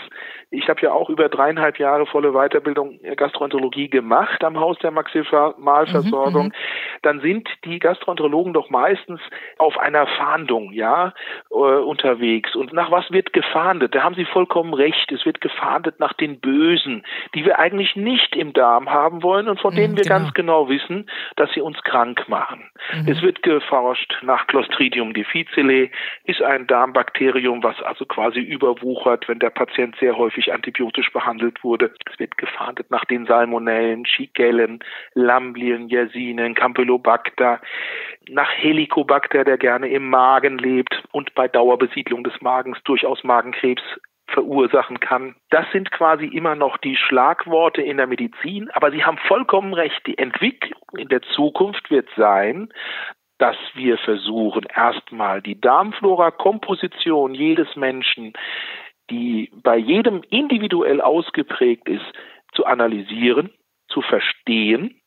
ich 0.52 0.68
habe 0.68 0.82
ja 0.82 0.92
auch 0.92 1.10
über 1.10 1.28
dreieinhalb 1.28 1.80
Jahre 1.80 2.06
volle 2.06 2.30
Weiterbildung 2.30 3.00
Gastroenterologie 3.16 3.90
gemacht 3.90 4.44
am 4.44 4.60
Haus 4.60 4.78
der 4.78 4.92
Maximalversorgung, 4.92 6.44
mhm, 6.44 6.48
mhm, 6.50 7.00
dann 7.02 7.20
sind 7.22 7.48
die 7.64 7.80
Gastroenterologen 7.80 8.52
doch 8.52 8.70
meistens 8.70 9.20
auf 9.58 9.76
einer 9.78 10.06
Fahndung, 10.06 10.72
ja, 10.72 11.12
äh, 11.50 11.54
unterwegs. 11.54 12.54
Und 12.54 12.72
nach 12.72 12.92
was 12.92 13.10
wird 13.10 13.32
gefahndet? 13.32 13.96
Da 13.96 14.04
haben 14.04 14.14
Sie 14.14 14.26
vollkommen 14.26 14.74
recht. 14.74 15.10
Es 15.10 15.26
wird 15.26 15.40
gefahndet 15.40 15.98
nach 15.98 16.12
den 16.12 16.38
Bösen, 16.38 17.04
die 17.34 17.44
wir 17.44 17.58
eigentlich 17.58 17.96
nicht 17.96 18.36
im 18.36 18.52
Darm 18.52 18.90
haben 18.90 19.24
wollen 19.24 19.48
und 19.48 19.60
von 19.60 19.74
denen 19.74 19.94
mhm, 19.94 19.96
wir 19.96 20.04
genau. 20.04 20.18
ganz 20.18 20.34
genau 20.34 20.68
wissen, 20.68 21.10
dass 21.34 21.50
sie 21.52 21.62
uns 21.62 21.82
krank 21.82 22.28
machen. 22.28 22.70
Mhm. 22.94 23.08
Es 23.08 23.22
wird 23.22 23.42
geforscht 23.42 24.18
nach 24.22 24.46
Clostridium 24.46 25.15
difficile, 25.16 25.90
ist 26.24 26.42
ein 26.42 26.66
Darmbakterium, 26.66 27.62
was 27.62 27.80
also 27.82 28.04
quasi 28.04 28.40
überwuchert, 28.40 29.28
wenn 29.28 29.38
der 29.38 29.50
Patient 29.50 29.96
sehr 29.98 30.16
häufig 30.16 30.52
antibiotisch 30.52 31.12
behandelt 31.12 31.64
wurde. 31.64 31.92
Es 32.10 32.18
wird 32.18 32.36
gefahndet 32.38 32.90
nach 32.90 33.04
den 33.06 33.26
Salmonellen, 33.26 34.06
Shigellen, 34.06 34.80
Lamblien, 35.14 35.88
Yersinen, 35.88 36.54
Campylobacter, 36.54 37.60
nach 38.28 38.50
Helicobacter, 38.50 39.44
der 39.44 39.58
gerne 39.58 39.88
im 39.88 40.08
Magen 40.08 40.58
lebt 40.58 41.04
und 41.12 41.34
bei 41.34 41.48
Dauerbesiedlung 41.48 42.24
des 42.24 42.40
Magens 42.40 42.78
durchaus 42.84 43.24
Magenkrebs 43.24 43.82
verursachen 44.28 45.00
kann. 45.00 45.36
Das 45.50 45.66
sind 45.72 45.90
quasi 45.92 46.26
immer 46.26 46.54
noch 46.54 46.78
die 46.78 46.96
Schlagworte 46.96 47.82
in 47.82 47.96
der 47.96 48.06
Medizin, 48.06 48.70
aber 48.70 48.90
Sie 48.90 49.04
haben 49.04 49.18
vollkommen 49.18 49.72
recht. 49.72 50.06
Die 50.06 50.18
Entwicklung 50.18 50.80
in 50.96 51.08
der 51.08 51.22
Zukunft 51.22 51.90
wird 51.90 52.08
sein, 52.16 52.68
dass 53.38 53.56
wir 53.74 53.98
versuchen, 53.98 54.64
erstmal 54.74 55.42
die 55.42 55.60
Darmflora-Komposition 55.60 57.34
jedes 57.34 57.76
Menschen, 57.76 58.32
die 59.10 59.50
bei 59.62 59.76
jedem 59.76 60.22
individuell 60.30 61.00
ausgeprägt 61.00 61.88
ist, 61.88 62.04
zu 62.54 62.64
analysieren, 62.64 63.50
zu 63.88 64.00
verstehen 64.02 65.00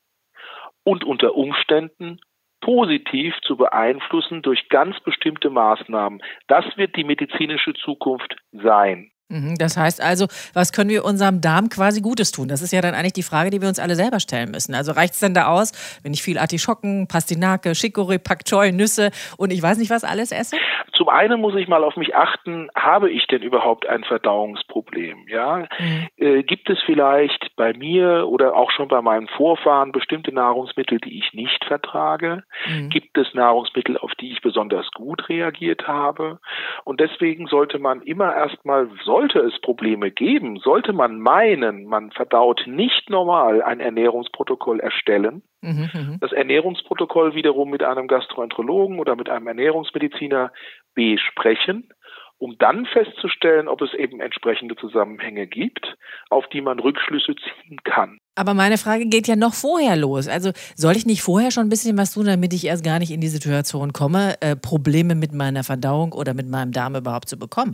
und 0.84 1.04
unter 1.04 1.36
Umständen 1.36 2.20
positiv 2.62 3.36
zu 3.42 3.58
beeinflussen 3.58 4.42
durch 4.42 4.70
ganz 4.70 5.00
bestimmte 5.00 5.50
Maßnahmen. 5.50 6.22
Das 6.48 6.66
wird 6.78 6.96
die 6.96 7.04
medizinische 7.04 7.74
Zukunft 7.74 8.36
sein. 8.52 9.12
Mhm, 9.30 9.56
das 9.60 9.78
heißt 9.78 10.02
also, 10.02 10.26
was 10.54 10.74
können 10.74 10.90
wir 10.90 11.06
unserem 11.06 11.40
Darm 11.40 11.70
quasi 11.70 12.02
Gutes 12.02 12.32
tun? 12.32 12.48
Das 12.48 12.64
ist 12.64 12.74
ja 12.74 12.82
dann 12.82 12.96
eigentlich 12.96 13.14
die 13.14 13.24
Frage, 13.24 13.52
die 13.52 13.62
wir 13.62 13.68
uns 13.68 13.80
alle 13.80 13.96
selber 13.96 14.20
stellen 14.20 14.50
müssen. 14.50 14.74
Also 14.74 14.92
reicht 14.92 15.14
es 15.14 15.20
denn 15.20 15.36
da 15.36 15.48
aus, 15.48 15.72
wenn 16.04 16.14
ich 16.14 16.24
viel 16.24 16.40
Artischocken, 16.40 17.08
Pastinake, 17.08 17.70
Chicorée, 17.72 18.18
Pak 18.18 18.44
Choi, 18.46 18.72
Nüsse 18.72 19.12
und 19.38 19.54
ich 19.54 19.62
weiß 19.62 19.78
nicht 19.78 19.92
was 19.92 20.04
alles 20.04 20.32
esse? 20.32 20.58
Zum 20.94 21.10
einen 21.10 21.40
muss 21.40 21.56
ich 21.56 21.68
mal 21.68 21.84
auf 21.84 21.96
mich 21.96 22.16
achten, 22.16 22.70
habe 22.76 23.12
ich 23.12 23.28
denn 23.28 23.44
überhaupt 23.44 23.88
ein 23.88 24.04
Verdauungsproblem? 24.04 25.28
Ja, 25.30 25.68
mhm. 25.78 26.08
äh, 26.18 26.44
gibt 26.44 26.70
es 26.70 26.80
vielleicht 26.86 27.56
bei 27.56 27.74
mir 27.74 28.28
oder 28.28 28.56
auch 28.56 28.72
schon 28.72 28.88
bei 28.88 29.02
meinen 29.02 29.28
Vorfahren 29.28 29.92
bestimmte 29.92 30.34
Nahrungsmittel, 30.34 30.98
die 31.00 31.20
ich 31.20 31.34
nicht 31.34 31.64
vertrage? 31.66 32.44
Mhm. 32.68 32.90
Gibt 32.90 33.18
es 33.18 33.34
Nahrungsmittel, 33.36 33.98
auf 33.98 34.12
die 34.16 34.32
ich 34.32 34.42
besonders 34.42 34.90
gut 34.92 35.30
reagiert 35.30 35.88
habe? 35.88 36.40
Und 36.84 37.00
deswegen 37.00 37.48
sollte 37.48 37.78
man 37.78 38.02
immer 38.02 38.36
erstmal 38.36 38.90
so 39.06 39.19
sollte 39.20 39.40
es 39.40 39.60
Probleme 39.60 40.12
geben, 40.12 40.60
sollte 40.64 40.94
man 40.94 41.20
meinen, 41.20 41.86
man 41.86 42.12
verdaut 42.12 42.62
nicht 42.68 43.10
normal 43.10 43.62
ein 43.62 43.82
Ernährungsprotokoll 43.82 44.80
erstellen, 44.80 45.44
mhm, 45.62 45.90
mhm, 45.94 46.18
das 46.22 46.32
Ernährungsprotokoll 46.32 47.36
wiederum 47.36 47.70
mit 47.70 47.84
einem 47.84 48.08
Gastroenterologen 48.08 48.98
oder 48.98 49.18
mit 49.18 49.30
einem 49.30 49.48
Ernährungsmediziner 49.48 50.54
besprechen, 50.96 51.90
um 52.38 52.56
dann 52.60 52.86
festzustellen, 52.86 53.68
ob 53.68 53.82
es 53.82 53.94
eben 53.94 54.22
entsprechende 54.22 54.78
Zusammenhänge 54.78 55.48
gibt, 55.48 55.98
auf 56.30 56.48
die 56.54 56.62
man 56.62 56.80
Rückschlüsse 56.80 57.36
ziehen 57.36 57.78
kann. 57.84 58.20
Aber 58.36 58.54
meine 58.54 58.78
Frage 58.78 59.08
geht 59.08 59.28
ja 59.28 59.36
noch 59.36 59.54
vorher 59.54 59.98
los. 59.98 60.30
Also 60.30 60.52
soll 60.76 60.96
ich 60.96 61.06
nicht 61.06 61.22
vorher 61.22 61.52
schon 61.52 61.64
ein 61.64 61.70
bisschen 61.70 61.98
was 61.98 62.14
tun, 62.14 62.26
damit 62.26 62.54
ich 62.54 62.66
erst 62.66 62.86
gar 62.86 63.00
nicht 63.00 63.12
in 63.12 63.20
die 63.20 63.28
Situation 63.28 63.92
komme, 63.92 64.36
äh, 64.40 64.56
Probleme 64.56 65.16
mit 65.16 65.34
meiner 65.34 65.66
Verdauung 65.66 66.14
oder 66.14 66.34
mit 66.34 66.48
meinem 66.48 66.72
Darm 66.72 66.96
überhaupt 66.96 67.28
zu 67.28 67.38
bekommen? 67.38 67.74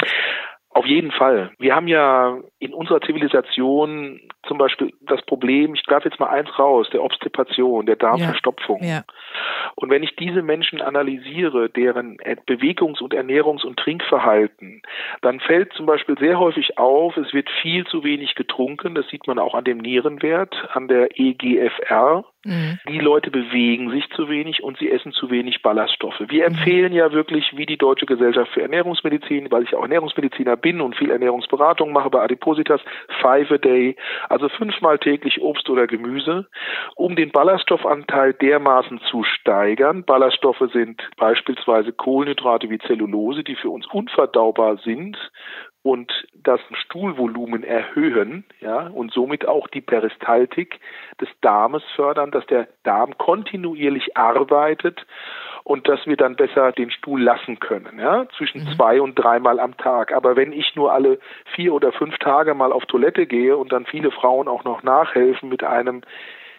Auf 0.75 0.85
jeden 0.85 1.11
Fall. 1.11 1.51
Wir 1.57 1.73
haben 1.73 1.87
ja 1.87 2.37
in 2.59 2.73
unserer 2.73 2.99
Zivilisation 2.99 4.19
zum 4.45 4.57
Beispiel 4.57 4.91
das 4.99 5.21
Problem, 5.21 5.73
ich 5.73 5.85
greife 5.85 6.09
jetzt 6.09 6.19
mal 6.19 6.27
eins 6.27 6.49
raus, 6.59 6.89
der 6.91 7.01
Obstipation, 7.01 7.85
der 7.85 7.95
Darmverstopfung. 7.95 8.83
Ja. 8.83 8.89
Ja. 8.89 9.03
Und 9.75 9.89
wenn 9.89 10.03
ich 10.03 10.17
diese 10.17 10.41
Menschen 10.41 10.81
analysiere, 10.81 11.69
deren 11.69 12.17
Bewegungs- 12.45 13.01
und 13.01 13.13
Ernährungs- 13.13 13.63
und 13.63 13.79
Trinkverhalten, 13.79 14.81
dann 15.21 15.39
fällt 15.39 15.71
zum 15.71 15.85
Beispiel 15.85 16.17
sehr 16.17 16.39
häufig 16.39 16.77
auf, 16.77 17.15
es 17.15 17.33
wird 17.33 17.49
viel 17.61 17.85
zu 17.87 18.03
wenig 18.03 18.35
getrunken. 18.35 18.95
Das 18.95 19.07
sieht 19.07 19.27
man 19.27 19.39
auch 19.39 19.53
an 19.53 19.63
dem 19.63 19.77
Nierenwert, 19.77 20.53
an 20.73 20.89
der 20.89 21.17
EGFR. 21.17 22.25
Mhm. 22.45 22.77
Die 22.87 22.99
Leute 22.99 23.31
bewegen 23.31 23.89
sich 23.89 24.07
zu 24.11 24.29
wenig 24.29 24.61
und 24.61 24.77
sie 24.77 24.91
essen 24.91 25.11
zu 25.11 25.31
wenig 25.31 25.63
Ballaststoffe. 25.63 26.21
Wir 26.27 26.45
empfehlen 26.45 26.93
ja 26.93 27.11
wirklich, 27.11 27.57
wie 27.57 27.65
die 27.65 27.77
Deutsche 27.77 28.05
Gesellschaft 28.05 28.51
für 28.51 28.61
Ernährungsmedizin, 28.61 29.51
weil 29.51 29.63
ich 29.63 29.73
auch 29.73 29.81
Ernährungsmediziner 29.81 30.55
bin 30.55 30.79
und 30.79 30.95
viel 30.95 31.09
Ernährungsberatung 31.09 31.91
mache 31.91 32.11
bei 32.11 32.21
Adipositas, 32.21 32.81
five 33.19 33.49
a 33.51 33.57
day, 33.57 33.95
also 34.29 34.47
fünfmal 34.49 34.99
täglich 34.99 35.41
Obst 35.41 35.67
oder 35.71 35.87
Gemüse, 35.87 36.47
um 36.95 37.15
den 37.15 37.31
Ballaststoffanteil 37.31 38.33
dermaßen 38.33 39.01
zu 39.09 39.23
steigern. 39.23 40.03
Ballaststoffe 40.05 40.69
sind 40.71 41.01
beispielsweise 41.17 41.93
Kohlenhydrate 41.93 42.69
wie 42.69 42.77
Zellulose, 42.77 43.43
die 43.43 43.55
für 43.55 43.71
uns 43.71 43.87
unverdaubar 43.87 44.77
sind 44.77 45.17
und 45.85 46.11
das 46.33 46.59
Stuhlvolumen 46.73 47.63
erhöhen, 47.63 48.43
ja, 48.59 48.87
und 48.87 49.13
somit 49.13 49.47
auch 49.47 49.67
die 49.67 49.81
Peristaltik 49.81 50.79
des 51.21 51.29
Darmes 51.41 51.83
fördern, 51.95 52.31
dass 52.31 52.43
der 52.47 52.67
Darm 52.81 53.15
kontinuierlich 53.19 54.17
arbeitet 54.17 55.05
und 55.63 55.87
dass 55.87 56.03
wir 56.07 56.17
dann 56.17 56.37
besser 56.37 56.71
den 56.71 56.89
Stuhl 56.89 57.21
lassen 57.21 57.59
können, 57.59 57.99
ja, 57.99 58.25
zwischen 58.35 58.63
mhm. 58.63 58.75
zwei 58.75 58.99
und 58.99 59.13
dreimal 59.13 59.59
am 59.59 59.77
Tag. 59.77 60.11
Aber 60.11 60.35
wenn 60.35 60.53
ich 60.53 60.75
nur 60.75 60.91
alle 60.91 61.19
vier 61.53 61.71
oder 61.71 61.91
fünf 61.91 62.17
Tage 62.17 62.55
mal 62.55 62.73
auf 62.73 62.87
Toilette 62.87 63.27
gehe 63.27 63.55
und 63.55 63.71
dann 63.71 63.85
viele 63.85 64.09
Frauen 64.09 64.47
auch 64.47 64.63
noch 64.63 64.81
nachhelfen 64.81 65.49
mit 65.49 65.63
einem 65.63 66.01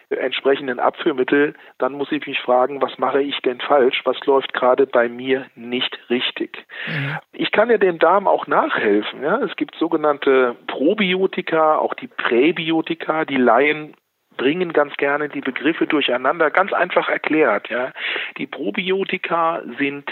entsprechenden 0.09 0.79
Abführmittel, 0.79 1.53
dann 1.77 1.93
muss 1.93 2.11
ich 2.11 2.25
mich 2.25 2.39
fragen, 2.39 2.81
was 2.81 2.97
mache 2.97 3.21
ich 3.21 3.39
denn 3.41 3.59
falsch? 3.59 4.01
Was 4.05 4.17
läuft 4.25 4.53
gerade 4.53 4.87
bei 4.87 5.09
mir 5.09 5.47
nicht 5.55 5.97
richtig? 6.09 6.65
Mhm. 6.87 7.17
Ich 7.33 7.51
kann 7.51 7.69
ja 7.69 7.77
dem 7.77 7.99
Darm 7.99 8.27
auch 8.27 8.47
nachhelfen. 8.47 9.23
Ja? 9.23 9.37
Es 9.39 9.55
gibt 9.55 9.75
sogenannte 9.75 10.55
Probiotika, 10.67 11.77
auch 11.77 11.93
die 11.93 12.07
Präbiotika, 12.07 13.25
die 13.25 13.37
Laien 13.37 13.95
bringen 14.37 14.71
ganz 14.71 14.95
gerne 14.97 15.29
die 15.29 15.41
Begriffe 15.41 15.87
durcheinander, 15.87 16.51
ganz 16.51 16.71
einfach 16.71 17.09
erklärt. 17.09 17.69
Ja. 17.69 17.91
Die 18.37 18.47
Probiotika 18.47 19.61
sind 19.77 20.09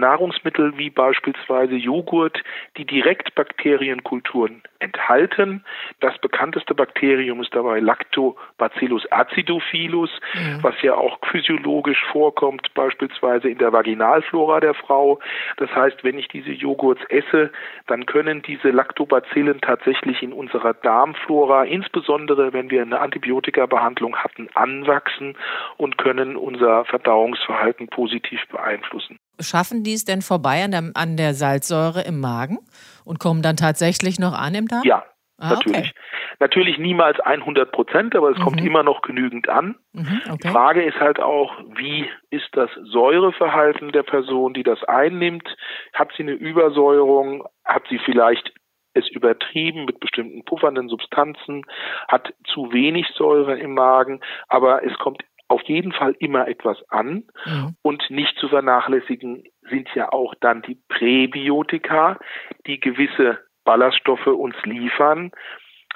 Nahrungsmittel 0.00 0.76
wie 0.76 0.90
beispielsweise 0.90 1.74
Joghurt, 1.74 2.42
die 2.76 2.84
direkt 2.84 3.34
Bakterienkulturen 3.34 4.62
enthalten. 4.80 5.64
Das 6.00 6.16
bekannteste 6.18 6.74
Bakterium 6.74 7.40
ist 7.40 7.54
dabei 7.54 7.80
Lactobacillus 7.80 9.10
acidophilus, 9.12 10.10
mhm. 10.34 10.62
was 10.62 10.74
ja 10.82 10.94
auch 10.94 11.18
physiologisch 11.30 12.02
vorkommt, 12.10 12.72
beispielsweise 12.74 13.48
in 13.48 13.58
der 13.58 13.72
Vaginalflora 13.72 14.60
der 14.60 14.74
Frau. 14.74 15.20
Das 15.58 15.70
heißt, 15.74 16.02
wenn 16.02 16.18
ich 16.18 16.28
diese 16.28 16.50
Joghurts 16.50 17.02
esse, 17.08 17.52
dann 17.86 18.06
können 18.06 18.42
diese 18.42 18.70
Lactobacillen 18.70 19.60
tatsächlich 19.60 20.22
in 20.22 20.32
unserer 20.32 20.74
Darmflora, 20.74 21.64
insbesondere 21.64 22.52
wenn 22.52 22.70
wir 22.70 22.82
eine 22.82 23.00
Antibiotikabehandlung 23.00 24.16
hatten, 24.16 24.48
anwachsen 24.54 25.36
und 25.76 25.98
können 25.98 26.36
unser 26.36 26.84
Verdauungsverhalten 26.86 27.88
positiv 27.88 28.40
beeinflussen 28.48 29.18
schaffen 29.40 29.82
die 29.82 29.94
es 29.94 30.04
denn 30.04 30.22
vorbei 30.22 30.64
an 30.64 30.70
der, 30.70 30.90
an 30.94 31.16
der 31.16 31.34
Salzsäure 31.34 32.02
im 32.02 32.20
Magen 32.20 32.58
und 33.04 33.18
kommen 33.18 33.42
dann 33.42 33.56
tatsächlich 33.56 34.18
noch 34.18 34.32
an 34.32 34.54
im 34.54 34.68
Darm? 34.68 34.82
Ja, 34.84 35.04
Ah, 35.40 35.54
natürlich. 35.54 35.78
Okay. 35.78 35.92
Natürlich 36.38 36.78
niemals 36.78 37.18
100 37.20 37.72
Prozent, 37.72 38.14
aber 38.14 38.30
es 38.30 38.38
mhm. 38.38 38.42
kommt 38.42 38.60
immer 38.60 38.82
noch 38.82 39.02
genügend 39.02 39.48
an. 39.48 39.76
Mhm, 39.92 40.20
okay. 40.26 40.38
Die 40.44 40.48
Frage 40.48 40.82
ist 40.82 41.00
halt 41.00 41.18
auch, 41.18 41.52
wie 41.76 42.08
ist 42.30 42.48
das 42.52 42.70
Säureverhalten 42.84 43.92
der 43.92 44.02
Person, 44.02 44.54
die 44.54 44.62
das 44.62 44.82
einnimmt? 44.84 45.48
Hat 45.94 46.12
sie 46.16 46.22
eine 46.22 46.32
Übersäuerung? 46.32 47.46
Hat 47.64 47.84
sie 47.88 47.98
vielleicht 47.98 48.52
es 48.92 49.08
übertrieben 49.08 49.84
mit 49.86 50.00
bestimmten 50.00 50.44
puffernden 50.44 50.88
Substanzen? 50.88 51.64
Hat 52.08 52.34
zu 52.52 52.72
wenig 52.72 53.06
Säure 53.14 53.58
im 53.58 53.74
Magen? 53.74 54.20
Aber 54.48 54.84
es 54.84 54.96
kommt 54.98 55.22
auf 55.50 55.62
jeden 55.62 55.92
Fall 55.92 56.14
immer 56.20 56.46
etwas 56.46 56.78
an 56.90 57.24
mhm. 57.44 57.74
und 57.82 58.08
nicht 58.08 58.38
zu 58.38 58.48
vernachlässigen 58.48 59.44
sind 59.68 59.88
ja 59.94 60.12
auch 60.12 60.34
dann 60.40 60.62
die 60.62 60.78
Präbiotika, 60.88 62.18
die 62.66 62.78
gewisse 62.78 63.38
Ballaststoffe 63.64 64.28
uns 64.28 64.54
liefern, 64.64 65.32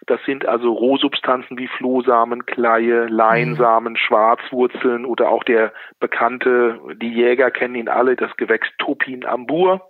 Das 0.06 0.20
sind 0.24 0.44
also 0.44 0.72
Rohsubstanzen 0.72 1.56
wie 1.56 1.68
Flohsamen, 1.68 2.44
Kleie, 2.46 3.06
Leinsamen, 3.06 3.96
Schwarzwurzeln 3.96 5.04
oder 5.06 5.28
auch 5.30 5.44
der 5.44 5.72
bekannte, 6.00 6.78
die 6.96 7.12
Jäger 7.12 7.50
kennen 7.50 7.76
ihn 7.76 7.88
alle, 7.88 8.16
das 8.16 8.36
Gewächs 8.36 8.68
Topin 8.78 9.24
ambur, 9.24 9.88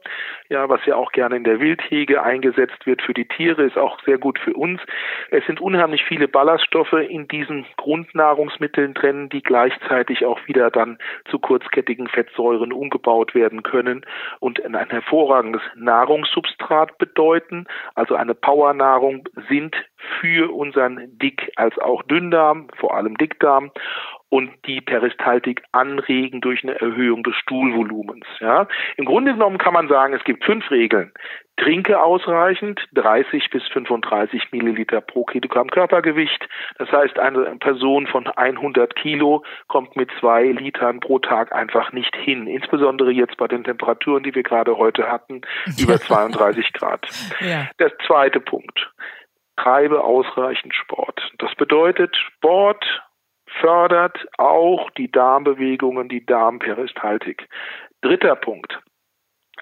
ja, 0.49 0.69
was 0.69 0.85
ja 0.87 0.97
auch 0.97 1.11
gerne 1.13 1.37
in 1.37 1.45
der 1.45 1.59
Wildhege 1.59 2.23
eingesetzt 2.23 2.87
wird 2.87 3.03
für 3.03 3.15
die 3.15 3.27
Tiere, 3.27 3.65
ist 3.65 3.79
auch 3.79 3.99
sehr 4.05 4.19
gut 4.19 4.39
für 4.39 4.53
uns. 4.53 4.81
Es 5.31 5.45
sind 5.47 5.61
unheimlich 5.61 6.05
viele 6.05 6.29
Ballaststoffe 6.29 6.93
in 6.93 7.27
diesen 7.27 7.67
Grundnahrungsmitteln 7.77 8.95
drin, 8.95 9.31
die 9.31 9.43
gleichzeitig 9.43 10.25
auch 10.27 10.39
wieder 10.47 10.71
dann 10.71 10.99
zu 11.31 11.39
kurzkettigen 11.39 12.09
Fettsäuren 12.09 12.73
umgebaut 12.73 13.35
werden 13.35 13.63
können 13.63 14.05
und 14.39 14.65
ein 14.65 14.75
hervorragendes 14.91 15.63
Nahrungssubstrat 15.75 16.99
bedeuten. 16.99 17.67
Also 17.95 18.15
eine 18.15 18.35
Powernahrung 18.35 19.29
sind 19.49 19.75
für 20.21 20.55
unseren 20.55 21.19
Dick- 21.19 21.53
als 21.57 21.79
auch 21.79 22.03
Dünndarm, 22.03 22.69
vor 22.77 22.97
allem 22.97 23.17
Dickdarm 23.17 23.71
und 24.35 24.51
die 24.67 24.81
Peristaltik 24.81 25.63
anregen 25.71 26.41
durch 26.41 26.65
eine 26.65 26.81
Erhöhung 26.81 27.23
des 27.23 27.37
Stuhlvolumens. 27.37 28.27
Ja. 28.41 28.67
Im 28.97 29.05
Grunde 29.05 29.33
genommen 29.33 29.59
kann 29.59 29.73
man 29.73 29.87
sagen, 29.87 30.13
es 30.13 30.25
gibt 30.25 30.45
fünf 30.45 30.71
Regeln. 30.73 31.13
Trinke 31.57 32.03
ausreichend, 32.03 32.81
30 32.95 33.49
bis 33.51 33.63
35 33.69 34.51
Milliliter 34.51 35.01
pro 35.01 35.25
Kilogramm 35.25 35.69
Körpergewicht. 35.69 36.49
Das 36.79 36.91
heißt, 36.91 37.17
eine 37.21 37.45
Person 37.61 38.09
von 38.09 38.27
100 38.27 38.97
Kilo 38.97 39.45
kommt 39.69 39.95
mit 39.95 40.11
zwei 40.19 40.47
Litern 40.47 40.99
pro 40.99 41.21
Tag 41.21 41.53
einfach 41.53 41.93
nicht 41.93 42.17
hin. 42.17 42.49
Insbesondere 42.49 43.13
jetzt 43.13 43.37
bei 43.37 43.47
den 43.47 43.63
Temperaturen, 43.63 44.25
die 44.25 44.35
wir 44.35 44.43
gerade 44.43 44.77
heute 44.77 45.09
hatten, 45.09 45.43
über 45.79 45.97
32 45.99 46.73
Grad. 46.73 47.07
Ja. 47.41 47.69
Der 47.79 47.97
zweite 47.99 48.41
Punkt 48.41 48.91
treibe 49.57 50.03
ausreichend 50.03 50.75
Sport. 50.75 51.21
Das 51.39 51.55
bedeutet, 51.55 52.17
Sport 52.17 52.85
fördert 53.61 54.27
auch 54.39 54.91
die 54.91 55.11
Darmbewegungen, 55.11 56.09
die 56.09 56.25
Darmperistaltik. 56.25 57.49
Dritter 58.01 58.37
Punkt. 58.37 58.81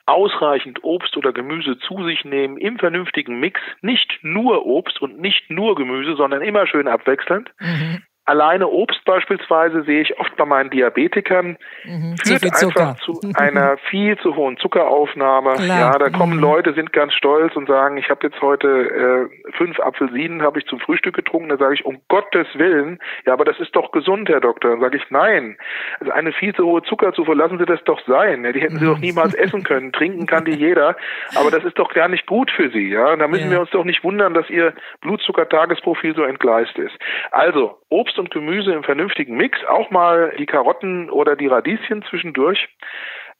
Ausreichend 0.06 0.82
Obst 0.82 1.16
oder 1.16 1.32
Gemüse 1.32 1.78
zu 1.78 2.04
sich 2.04 2.24
nehmen 2.24 2.56
im 2.56 2.78
vernünftigen 2.78 3.38
Mix. 3.38 3.60
Nicht 3.82 4.18
nur 4.22 4.66
Obst 4.66 5.00
und 5.00 5.20
nicht 5.20 5.50
nur 5.50 5.76
Gemüse, 5.76 6.16
sondern 6.16 6.42
immer 6.42 6.66
schön 6.66 6.88
abwechselnd. 6.88 7.52
Mhm. 7.60 8.02
Alleine 8.24 8.68
Obst 8.68 9.04
beispielsweise 9.04 9.82
sehe 9.82 10.02
ich 10.02 10.18
oft 10.20 10.36
bei 10.36 10.44
meinen 10.44 10.70
Diabetikern, 10.70 11.56
mhm, 11.84 12.14
führt 12.24 12.44
einfach 12.44 12.96
zu 13.00 13.20
einer 13.34 13.76
viel 13.90 14.16
zu 14.18 14.36
hohen 14.36 14.56
Zuckeraufnahme. 14.58 15.54
Klar. 15.54 15.80
Ja, 15.80 15.98
da 15.98 16.08
kommen 16.08 16.36
mhm. 16.36 16.42
Leute, 16.42 16.72
sind 16.72 16.92
ganz 16.92 17.14
stolz 17.14 17.56
und 17.56 17.66
sagen, 17.66 17.96
ich 17.96 18.10
habe 18.10 18.20
jetzt 18.28 18.40
heute 18.40 18.68
äh, 18.68 19.52
fünf 19.56 19.80
Apfelsinen, 19.80 20.42
habe 20.42 20.60
ich 20.60 20.66
zum 20.66 20.78
Frühstück 20.78 21.16
getrunken. 21.16 21.48
Da 21.48 21.56
sage 21.56 21.74
ich, 21.74 21.84
um 21.84 22.00
Gottes 22.06 22.46
Willen, 22.54 23.00
ja, 23.26 23.32
aber 23.32 23.44
das 23.44 23.58
ist 23.58 23.74
doch 23.74 23.90
gesund, 23.90 24.28
Herr 24.28 24.40
Doktor. 24.40 24.70
Dann 24.70 24.80
sage 24.80 24.98
ich, 24.98 25.10
nein, 25.10 25.58
also 25.98 26.12
eine 26.12 26.32
viel 26.32 26.54
zu 26.54 26.64
hohe 26.64 26.84
Zuckerzufuhr, 26.84 27.34
lassen 27.34 27.58
Sie 27.58 27.66
das 27.66 27.82
doch 27.84 28.00
sein. 28.06 28.44
Ja, 28.44 28.52
die 28.52 28.60
hätten 28.60 28.78
Sie 28.78 28.86
doch 28.86 28.98
niemals 28.98 29.34
essen 29.34 29.64
können. 29.64 29.92
Trinken 29.92 30.26
kann 30.26 30.44
die 30.44 30.54
jeder, 30.54 30.96
aber 31.34 31.50
das 31.50 31.64
ist 31.64 31.76
doch 31.76 31.92
gar 31.92 32.06
nicht 32.06 32.26
gut 32.26 32.52
für 32.52 32.70
Sie. 32.70 32.90
Ja, 32.90 33.16
da 33.16 33.26
müssen 33.26 33.46
ja. 33.46 33.50
wir 33.50 33.60
uns 33.62 33.70
doch 33.70 33.84
nicht 33.84 34.04
wundern, 34.04 34.32
dass 34.32 34.48
Ihr 34.48 34.74
Blutzuckertagesprofil 35.00 36.14
so 36.14 36.22
entgleist 36.22 36.78
ist. 36.78 36.94
Also 37.32 37.78
Obst 37.88 38.11
Obst 38.12 38.18
und 38.18 38.30
Gemüse 38.30 38.72
im 38.72 38.84
vernünftigen 38.84 39.36
Mix, 39.36 39.58
auch 39.68 39.90
mal 39.90 40.32
die 40.38 40.46
Karotten 40.46 41.10
oder 41.10 41.36
die 41.36 41.46
Radieschen 41.46 42.02
zwischendurch. 42.08 42.68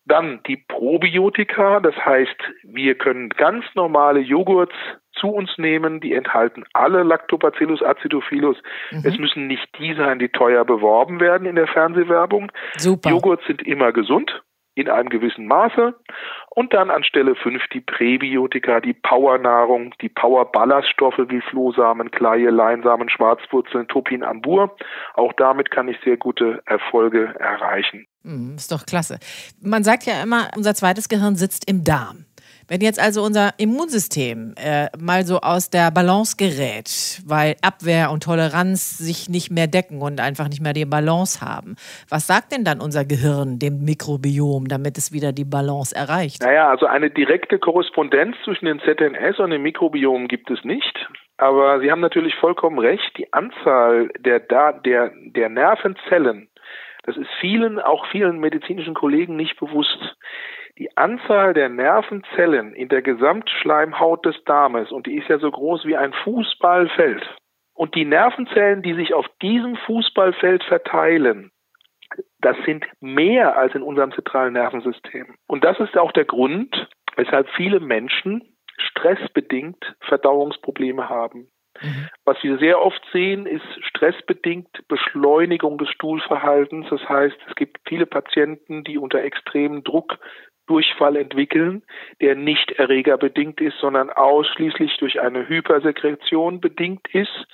Dann 0.04 0.40
die 0.48 0.56
Probiotika, 0.56 1.78
das 1.78 1.94
heißt, 1.94 2.36
wir 2.64 2.96
können 2.96 3.28
ganz 3.30 3.64
normale 3.74 4.20
Joghurts 4.20 4.74
zu 5.12 5.28
uns 5.28 5.50
nehmen, 5.58 6.00
die 6.00 6.12
enthalten 6.12 6.64
alle 6.72 7.04
Lactobacillus 7.04 7.82
acidophilus. 7.82 8.56
Mhm. 8.90 9.02
Es 9.04 9.18
müssen 9.18 9.46
nicht 9.46 9.68
die 9.78 9.94
sein, 9.94 10.18
die 10.18 10.28
teuer 10.28 10.64
beworben 10.64 11.20
werden 11.20 11.46
in 11.46 11.54
der 11.54 11.68
Fernsehwerbung. 11.68 12.50
Super. 12.78 13.10
Joghurts 13.10 13.46
sind 13.46 13.62
immer 13.62 13.92
gesund 13.92 14.42
in 14.74 14.88
einem 14.88 15.08
gewissen 15.08 15.46
Maße. 15.46 15.94
Und 16.50 16.72
dann 16.72 16.90
anstelle 16.90 17.34
5 17.34 17.62
die 17.72 17.80
Präbiotika, 17.80 18.80
die 18.80 18.94
Powernahrung, 18.94 19.94
die 20.00 20.08
Powerballaststoffe 20.08 21.18
wie 21.28 21.40
Flohsamen, 21.40 22.10
Kleie, 22.10 22.50
Leinsamen, 22.50 23.08
Schwarzwurzeln, 23.08 23.88
Topinambur. 23.88 24.76
Auch 25.14 25.32
damit 25.34 25.70
kann 25.70 25.88
ich 25.88 25.96
sehr 26.04 26.16
gute 26.16 26.62
Erfolge 26.66 27.34
erreichen. 27.38 28.06
Mm, 28.22 28.56
ist 28.56 28.72
doch 28.72 28.86
klasse. 28.86 29.18
Man 29.60 29.84
sagt 29.84 30.04
ja 30.04 30.22
immer, 30.22 30.50
unser 30.56 30.74
zweites 30.74 31.08
Gehirn 31.08 31.36
sitzt 31.36 31.68
im 31.68 31.84
Darm. 31.84 32.26
Wenn 32.72 32.80
jetzt 32.80 32.98
also 32.98 33.20
unser 33.20 33.50
Immunsystem 33.58 34.54
äh, 34.56 34.86
mal 34.98 35.24
so 35.24 35.40
aus 35.40 35.68
der 35.68 35.90
Balance 35.90 36.38
gerät, 36.38 37.20
weil 37.28 37.54
Abwehr 37.60 38.10
und 38.10 38.22
Toleranz 38.22 38.96
sich 38.96 39.28
nicht 39.28 39.50
mehr 39.50 39.66
decken 39.66 40.00
und 40.00 40.18
einfach 40.22 40.48
nicht 40.48 40.62
mehr 40.62 40.72
die 40.72 40.86
Balance 40.86 41.44
haben, 41.44 41.76
was 42.08 42.26
sagt 42.26 42.50
denn 42.50 42.64
dann 42.64 42.80
unser 42.80 43.04
Gehirn 43.04 43.58
dem 43.58 43.84
Mikrobiom, 43.84 44.68
damit 44.68 44.96
es 44.96 45.12
wieder 45.12 45.32
die 45.32 45.44
Balance 45.44 45.94
erreicht? 45.94 46.40
Naja, 46.40 46.70
also 46.70 46.86
eine 46.86 47.10
direkte 47.10 47.58
Korrespondenz 47.58 48.36
zwischen 48.42 48.64
den 48.64 48.80
ZNS 48.80 49.38
und 49.38 49.50
dem 49.50 49.64
Mikrobiom 49.64 50.26
gibt 50.26 50.50
es 50.50 50.64
nicht. 50.64 51.10
Aber 51.36 51.78
Sie 51.80 51.90
haben 51.90 52.00
natürlich 52.00 52.34
vollkommen 52.36 52.78
recht, 52.78 53.18
die 53.18 53.30
Anzahl 53.34 54.08
der, 54.18 54.40
der, 54.40 55.12
der 55.12 55.48
Nervenzellen, 55.50 56.48
das 57.04 57.16
ist 57.16 57.28
vielen, 57.40 57.80
auch 57.80 58.06
vielen 58.06 58.38
medizinischen 58.38 58.94
Kollegen 58.94 59.36
nicht 59.36 59.58
bewusst. 59.58 60.16
Die 60.78 60.96
Anzahl 60.96 61.52
der 61.54 61.68
Nervenzellen 61.68 62.74
in 62.74 62.88
der 62.88 63.02
Gesamtschleimhaut 63.02 64.24
des 64.24 64.42
Darmes, 64.44 64.90
und 64.90 65.06
die 65.06 65.18
ist 65.18 65.28
ja 65.28 65.38
so 65.38 65.50
groß 65.50 65.84
wie 65.84 65.96
ein 65.96 66.12
Fußballfeld, 66.24 67.22
und 67.74 67.94
die 67.94 68.04
Nervenzellen, 68.04 68.82
die 68.82 68.94
sich 68.94 69.14
auf 69.14 69.26
diesem 69.40 69.76
Fußballfeld 69.76 70.62
verteilen, 70.64 71.50
das 72.40 72.56
sind 72.66 72.86
mehr 73.00 73.56
als 73.56 73.74
in 73.74 73.82
unserem 73.82 74.12
zentralen 74.12 74.52
Nervensystem. 74.52 75.34
Und 75.46 75.64
das 75.64 75.78
ist 75.80 75.96
auch 75.96 76.12
der 76.12 76.24
Grund, 76.24 76.88
weshalb 77.16 77.48
viele 77.50 77.80
Menschen 77.80 78.56
stressbedingt 78.76 79.94
Verdauungsprobleme 80.00 81.08
haben. 81.08 81.48
Mhm. 81.80 82.08
Was 82.24 82.42
wir 82.42 82.58
sehr 82.58 82.80
oft 82.80 83.02
sehen, 83.12 83.46
ist 83.46 83.64
stressbedingt 83.84 84.86
Beschleunigung 84.88 85.78
des 85.78 85.88
Stuhlverhaltens. 85.90 86.86
Das 86.90 87.08
heißt, 87.08 87.36
es 87.48 87.54
gibt 87.54 87.78
viele 87.88 88.06
Patienten, 88.06 88.84
die 88.84 88.98
unter 88.98 89.22
extremem 89.22 89.82
Druck 89.84 90.18
Durchfall 90.66 91.16
entwickeln, 91.16 91.82
der 92.20 92.36
nicht 92.36 92.72
erregerbedingt 92.72 93.60
ist, 93.60 93.78
sondern 93.78 94.10
ausschließlich 94.10 94.96
durch 94.98 95.20
eine 95.20 95.48
Hypersekretion 95.48 96.60
bedingt 96.60 97.06
ist. 97.12 97.46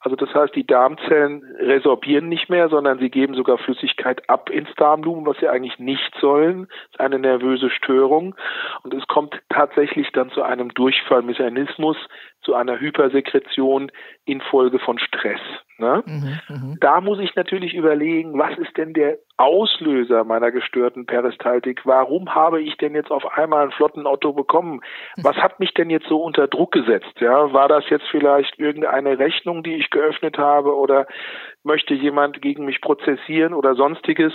Also 0.00 0.16
das 0.16 0.32
heißt, 0.34 0.54
die 0.54 0.66
Darmzellen 0.66 1.42
resorbieren 1.58 2.28
nicht 2.28 2.48
mehr, 2.48 2.68
sondern 2.68 2.98
sie 2.98 3.10
geben 3.10 3.34
sogar 3.34 3.58
Flüssigkeit 3.58 4.28
ab 4.28 4.50
ins 4.50 4.72
Darmlumen, 4.76 5.26
was 5.26 5.38
sie 5.38 5.48
eigentlich 5.48 5.78
nicht 5.78 6.14
sollen. 6.20 6.66
Das 6.68 6.92
ist 6.92 7.00
eine 7.00 7.18
nervöse 7.18 7.70
Störung. 7.70 8.34
Und 8.82 8.94
es 8.94 9.06
kommt 9.08 9.40
tatsächlich 9.48 10.10
dann 10.12 10.30
zu 10.30 10.42
einem 10.42 10.72
Durchfallmechanismus, 10.74 11.96
zu 12.50 12.56
einer 12.56 12.80
Hypersekretion 12.80 13.92
infolge 14.24 14.80
von 14.80 14.98
Stress. 14.98 15.40
Ne? 15.78 16.02
Mhm, 16.04 16.40
mh. 16.48 16.76
Da 16.80 17.00
muss 17.00 17.20
ich 17.20 17.36
natürlich 17.36 17.74
überlegen, 17.74 18.36
was 18.36 18.58
ist 18.58 18.76
denn 18.76 18.92
der 18.92 19.18
Auslöser 19.36 20.24
meiner 20.24 20.50
gestörten 20.50 21.06
Peristaltik? 21.06 21.82
Warum 21.84 22.34
habe 22.34 22.60
ich 22.60 22.76
denn 22.78 22.96
jetzt 22.96 23.12
auf 23.12 23.24
einmal 23.38 23.62
einen 23.62 23.70
flotten 23.70 24.04
Otto 24.04 24.32
bekommen? 24.32 24.80
Was 25.22 25.36
hat 25.36 25.60
mich 25.60 25.72
denn 25.74 25.90
jetzt 25.90 26.08
so 26.08 26.20
unter 26.20 26.48
Druck 26.48 26.72
gesetzt? 26.72 27.20
Ja, 27.20 27.52
war 27.52 27.68
das 27.68 27.88
jetzt 27.88 28.08
vielleicht 28.10 28.58
irgendeine 28.58 29.20
Rechnung, 29.20 29.62
die 29.62 29.76
ich 29.76 29.90
geöffnet 29.90 30.36
habe 30.36 30.74
oder 30.76 31.06
möchte 31.62 31.94
jemand 31.94 32.42
gegen 32.42 32.64
mich 32.64 32.80
prozessieren 32.80 33.54
oder 33.54 33.76
sonstiges? 33.76 34.32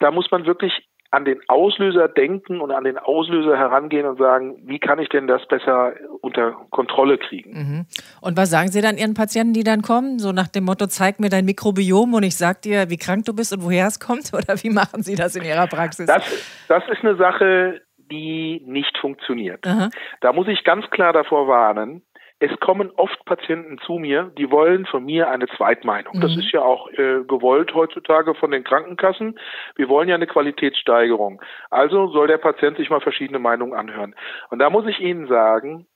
Da 0.00 0.10
muss 0.10 0.30
man 0.30 0.44
wirklich 0.44 0.86
an 1.14 1.24
den 1.24 1.40
Auslöser 1.46 2.08
denken 2.08 2.60
und 2.60 2.72
an 2.72 2.82
den 2.82 2.98
Auslöser 2.98 3.56
herangehen 3.56 4.04
und 4.04 4.18
sagen, 4.18 4.56
wie 4.64 4.80
kann 4.80 4.98
ich 4.98 5.08
denn 5.10 5.28
das 5.28 5.46
besser 5.46 5.92
unter 6.22 6.52
Kontrolle 6.70 7.18
kriegen? 7.18 7.52
Mhm. 7.52 7.86
Und 8.20 8.36
was 8.36 8.50
sagen 8.50 8.68
Sie 8.68 8.80
dann 8.80 8.98
Ihren 8.98 9.14
Patienten, 9.14 9.52
die 9.52 9.62
dann 9.62 9.82
kommen? 9.82 10.18
So 10.18 10.32
nach 10.32 10.48
dem 10.48 10.64
Motto, 10.64 10.86
zeig 10.86 11.20
mir 11.20 11.28
dein 11.28 11.44
Mikrobiom 11.44 12.14
und 12.14 12.24
ich 12.24 12.36
sag 12.36 12.62
dir, 12.62 12.90
wie 12.90 12.96
krank 12.96 13.26
du 13.26 13.32
bist 13.32 13.52
und 13.52 13.62
woher 13.62 13.86
es 13.86 14.00
kommt? 14.00 14.32
Oder 14.34 14.60
wie 14.62 14.70
machen 14.70 15.02
Sie 15.04 15.14
das 15.14 15.36
in 15.36 15.44
Ihrer 15.44 15.68
Praxis? 15.68 16.06
Das, 16.06 16.24
das 16.66 16.82
ist 16.88 17.04
eine 17.04 17.16
Sache, 17.16 17.80
die 18.10 18.60
nicht 18.66 18.98
funktioniert. 18.98 19.64
Aha. 19.66 19.90
Da 20.20 20.32
muss 20.32 20.48
ich 20.48 20.64
ganz 20.64 20.90
klar 20.90 21.12
davor 21.12 21.46
warnen, 21.46 22.02
es 22.44 22.60
kommen 22.60 22.90
oft 22.96 23.24
Patienten 23.24 23.78
zu 23.78 23.94
mir, 23.94 24.30
die 24.36 24.50
wollen 24.50 24.84
von 24.86 25.04
mir 25.04 25.30
eine 25.30 25.46
Zweitmeinung. 25.56 26.16
Mhm. 26.16 26.20
Das 26.20 26.36
ist 26.36 26.52
ja 26.52 26.60
auch 26.60 26.90
äh, 26.90 27.24
gewollt 27.26 27.74
heutzutage 27.74 28.34
von 28.34 28.50
den 28.50 28.64
Krankenkassen. 28.64 29.38
Wir 29.76 29.88
wollen 29.88 30.08
ja 30.08 30.14
eine 30.14 30.26
Qualitätssteigerung. 30.26 31.40
Also 31.70 32.08
soll 32.08 32.26
der 32.26 32.38
Patient 32.38 32.76
sich 32.76 32.90
mal 32.90 33.00
verschiedene 33.00 33.38
Meinungen 33.38 33.72
anhören. 33.72 34.14
Und 34.50 34.58
da 34.58 34.68
muss 34.68 34.86
ich 34.86 35.00
Ihnen 35.00 35.26
sagen, 35.26 35.86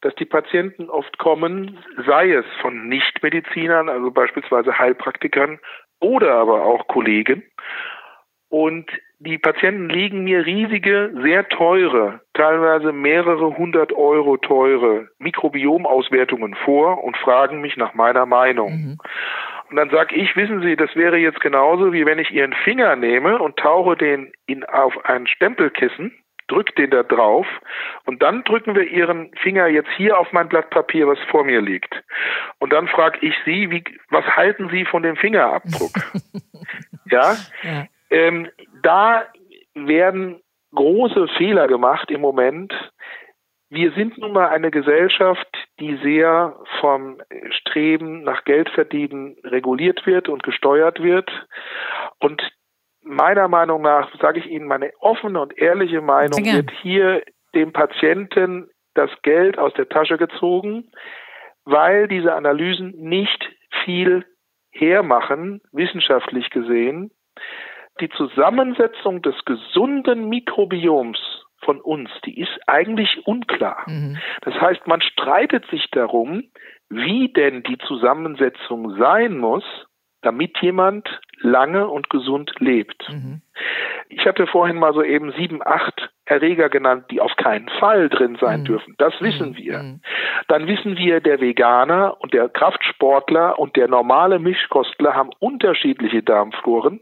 dass 0.00 0.14
die 0.16 0.24
Patienten 0.24 0.88
oft 0.88 1.18
kommen, 1.18 1.78
sei 2.06 2.32
es 2.32 2.46
von 2.60 2.88
Nichtmedizinern, 2.88 3.88
also 3.88 4.10
beispielsweise 4.10 4.78
Heilpraktikern 4.78 5.60
oder 6.00 6.34
aber 6.34 6.64
auch 6.64 6.88
Kollegen, 6.88 7.44
Und 8.52 8.84
die 9.18 9.38
Patienten 9.38 9.88
legen 9.88 10.24
mir 10.24 10.44
riesige, 10.44 11.10
sehr 11.22 11.48
teure, 11.48 12.20
teilweise 12.34 12.92
mehrere 12.92 13.56
hundert 13.56 13.94
Euro 13.94 14.36
teure 14.36 15.08
Mikrobiomauswertungen 15.18 16.54
vor 16.56 17.02
und 17.02 17.16
fragen 17.16 17.62
mich 17.62 17.78
nach 17.78 17.94
meiner 17.94 18.26
Meinung. 18.26 18.72
Mhm. 18.72 18.98
Und 19.70 19.76
dann 19.76 19.88
sage 19.88 20.16
ich, 20.16 20.36
wissen 20.36 20.60
Sie, 20.60 20.76
das 20.76 20.94
wäre 20.94 21.16
jetzt 21.16 21.40
genauso, 21.40 21.94
wie 21.94 22.04
wenn 22.04 22.18
ich 22.18 22.30
Ihren 22.30 22.52
Finger 22.52 22.94
nehme 22.94 23.38
und 23.38 23.56
tauche 23.56 23.96
den 23.96 24.34
in, 24.44 24.64
auf 24.64 25.02
ein 25.06 25.26
Stempelkissen, 25.26 26.12
drücke 26.48 26.74
den 26.74 26.90
da 26.90 27.04
drauf 27.04 27.46
und 28.04 28.20
dann 28.20 28.44
drücken 28.44 28.74
wir 28.74 28.86
Ihren 28.86 29.30
Finger 29.36 29.66
jetzt 29.68 29.88
hier 29.96 30.18
auf 30.18 30.30
mein 30.32 30.50
Blatt 30.50 30.68
Papier, 30.68 31.08
was 31.08 31.18
vor 31.30 31.44
mir 31.44 31.62
liegt. 31.62 32.02
Und 32.58 32.70
dann 32.74 32.86
frage 32.86 33.18
ich 33.22 33.34
Sie, 33.46 33.70
wie, 33.70 33.82
was 34.10 34.26
halten 34.26 34.68
Sie 34.68 34.84
von 34.84 35.02
dem 35.02 35.16
Fingerabdruck? 35.16 35.92
ja? 37.10 37.34
ja. 37.62 37.86
Ähm, 38.12 38.50
da 38.82 39.24
werden 39.74 40.42
große 40.74 41.28
Fehler 41.38 41.66
gemacht 41.66 42.10
im 42.10 42.20
Moment. 42.20 42.72
Wir 43.70 43.90
sind 43.92 44.18
nun 44.18 44.32
mal 44.32 44.48
eine 44.48 44.70
Gesellschaft, 44.70 45.48
die 45.80 45.96
sehr 46.02 46.54
vom 46.80 47.22
Streben 47.50 48.22
nach 48.22 48.44
Geldverdienen 48.44 49.36
reguliert 49.44 50.06
wird 50.06 50.28
und 50.28 50.42
gesteuert 50.42 51.02
wird. 51.02 51.30
Und 52.20 52.42
meiner 53.00 53.48
Meinung 53.48 53.80
nach, 53.80 54.10
sage 54.20 54.40
ich 54.40 54.46
Ihnen 54.46 54.66
meine 54.66 54.92
offene 55.00 55.40
und 55.40 55.56
ehrliche 55.56 56.02
Meinung, 56.02 56.44
wird 56.44 56.70
hier 56.82 57.22
dem 57.54 57.72
Patienten 57.72 58.68
das 58.92 59.10
Geld 59.22 59.58
aus 59.58 59.72
der 59.72 59.88
Tasche 59.88 60.18
gezogen, 60.18 60.90
weil 61.64 62.08
diese 62.08 62.34
Analysen 62.34 62.90
nicht 62.90 63.50
viel 63.84 64.26
hermachen, 64.70 65.62
wissenschaftlich 65.72 66.50
gesehen 66.50 67.10
die 68.00 68.08
Zusammensetzung 68.10 69.22
des 69.22 69.34
gesunden 69.44 70.28
Mikrobioms 70.28 71.18
von 71.64 71.80
uns, 71.80 72.10
die 72.24 72.40
ist 72.40 72.58
eigentlich 72.66 73.26
unklar. 73.26 73.84
Mhm. 73.86 74.18
Das 74.42 74.54
heißt, 74.54 74.86
man 74.86 75.00
streitet 75.00 75.64
sich 75.70 75.88
darum, 75.92 76.44
wie 76.88 77.32
denn 77.32 77.62
die 77.62 77.78
Zusammensetzung 77.78 78.96
sein 78.98 79.38
muss, 79.38 79.64
damit 80.22 80.58
jemand 80.60 81.08
lange 81.38 81.88
und 81.88 82.08
gesund 82.10 82.52
lebt. 82.58 83.08
Mhm. 83.10 83.42
Ich 84.08 84.26
hatte 84.26 84.46
vorhin 84.46 84.76
mal 84.78 84.94
so 84.94 85.02
eben 85.02 85.32
sieben, 85.32 85.60
acht 85.64 86.10
Erreger 86.24 86.68
genannt, 86.68 87.06
die 87.10 87.20
auf 87.20 87.34
keinen 87.36 87.68
Fall 87.80 88.08
drin 88.08 88.38
sein 88.40 88.60
mhm. 88.60 88.64
dürfen. 88.64 88.94
Das 88.98 89.12
wissen 89.20 89.50
mhm. 89.50 89.56
wir. 89.56 89.78
Mhm. 89.78 90.00
Dann 90.48 90.66
wissen 90.66 90.96
wir, 90.96 91.20
der 91.20 91.40
Veganer 91.40 92.20
und 92.20 92.32
der 92.32 92.48
Kraftsportler 92.48 93.58
und 93.58 93.76
der 93.76 93.88
normale 93.88 94.38
Mischkostler 94.38 95.14
haben 95.14 95.30
unterschiedliche 95.40 96.22
Darmfloren. 96.22 97.00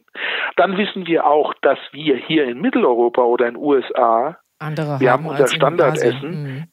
Dann 0.57 0.77
wissen 0.79 1.07
wir 1.07 1.27
auch, 1.27 1.55
dass 1.63 1.79
wir 1.93 2.17
hier 2.17 2.45
in 2.45 2.61
Mitteleuropa 2.61 3.23
oder 3.23 3.47
in 3.47 3.55
den 3.55 3.63
USA, 3.63 4.39
Andere 4.59 5.01
wir 5.01 5.13
haben, 5.13 5.25
haben 5.25 5.31
unser 5.31 5.49
Standardessen, 5.49 6.31
mhm. 6.31 6.65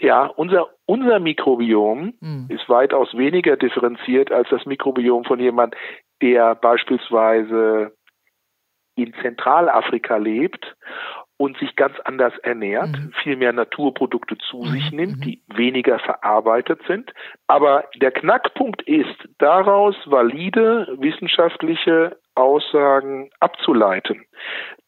Ja, 0.00 0.26
unser, 0.26 0.68
unser 0.86 1.18
Mikrobiom 1.20 2.14
mhm. 2.20 2.46
ist 2.48 2.68
weitaus 2.68 3.16
weniger 3.16 3.56
differenziert 3.56 4.32
als 4.32 4.48
das 4.50 4.66
Mikrobiom 4.66 5.24
von 5.24 5.40
jemand, 5.40 5.74
der 6.20 6.54
beispielsweise 6.54 7.92
in 8.94 9.14
Zentralafrika 9.22 10.16
lebt 10.16 10.76
und 11.38 11.58
sich 11.58 11.74
ganz 11.74 11.98
anders 12.04 12.36
ernährt, 12.42 12.90
mhm. 12.90 13.12
viel 13.22 13.36
mehr 13.36 13.52
Naturprodukte 13.52 14.38
zu 14.38 14.58
mhm. 14.58 14.66
sich 14.66 14.92
nimmt, 14.92 15.16
mhm. 15.16 15.20
die 15.22 15.42
weniger 15.48 15.98
verarbeitet 15.98 16.80
sind. 16.86 17.12
Aber 17.46 17.84
der 17.96 18.12
Knackpunkt 18.12 18.82
ist, 18.82 19.28
daraus 19.38 19.96
valide 20.06 20.86
wissenschaftliche 20.98 22.16
Aussagen 22.34 23.30
abzuleiten. 23.40 24.24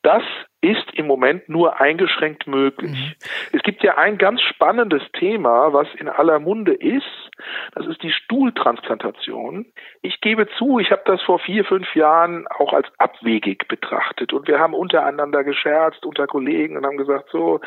Das 0.05 0.23
ist 0.61 0.95
im 0.95 1.07
Moment 1.07 1.49
nur 1.49 1.81
eingeschränkt 1.81 2.47
möglich. 2.47 2.93
Mhm. 2.93 3.15
Es 3.57 3.63
gibt 3.63 3.83
ja 3.83 3.97
ein 3.97 4.19
ganz 4.19 4.43
spannendes 4.43 5.03
Thema, 5.13 5.73
was 5.73 5.89
in 5.99 6.09
aller 6.09 6.39
Munde 6.39 6.75
ist. 6.75 7.31
Das 7.75 7.87
ist 7.87 8.03
die 8.03 8.13
Stuhltransplantation. 8.13 9.67
Ich 10.03 10.21
gebe 10.21 10.47
zu, 10.59 10.79
ich 10.79 10.91
habe 10.91 11.03
das 11.07 11.23
vor 11.23 11.39
vier, 11.39 11.65
fünf 11.65 11.95
Jahren 11.95 12.47
auch 12.49 12.75
als 12.75 12.87
abwegig 12.99 13.67
betrachtet. 13.67 14.35
Und 14.35 14.47
wir 14.47 14.59
haben 14.59 14.75
untereinander 14.75 15.43
gescherzt 15.43 16.05
unter 16.05 16.27
Kollegen 16.27 16.77
und 16.77 16.85
haben 16.85 16.99
gesagt, 16.99 17.31
so, 17.31 17.61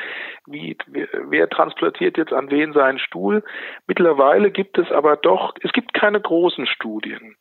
wie, 0.46 0.78
wer 0.86 1.50
transplantiert 1.50 2.18
jetzt 2.18 2.34
an 2.34 2.52
wen 2.52 2.74
seinen 2.74 3.00
Stuhl? 3.00 3.44
Mittlerweile 3.88 4.52
gibt 4.52 4.78
es 4.78 4.92
aber 4.92 5.18
doch, 5.18 5.56
es 5.64 5.72
gibt 5.72 5.96
keine 5.96 6.22
großen 6.22 6.68
Studien. 6.68 7.36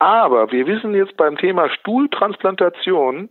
Aber 0.00 0.50
wir 0.50 0.66
wissen 0.66 0.92
jetzt 0.94 1.16
beim 1.16 1.36
Thema 1.36 1.68
Stuhltransplantation, 1.70 3.30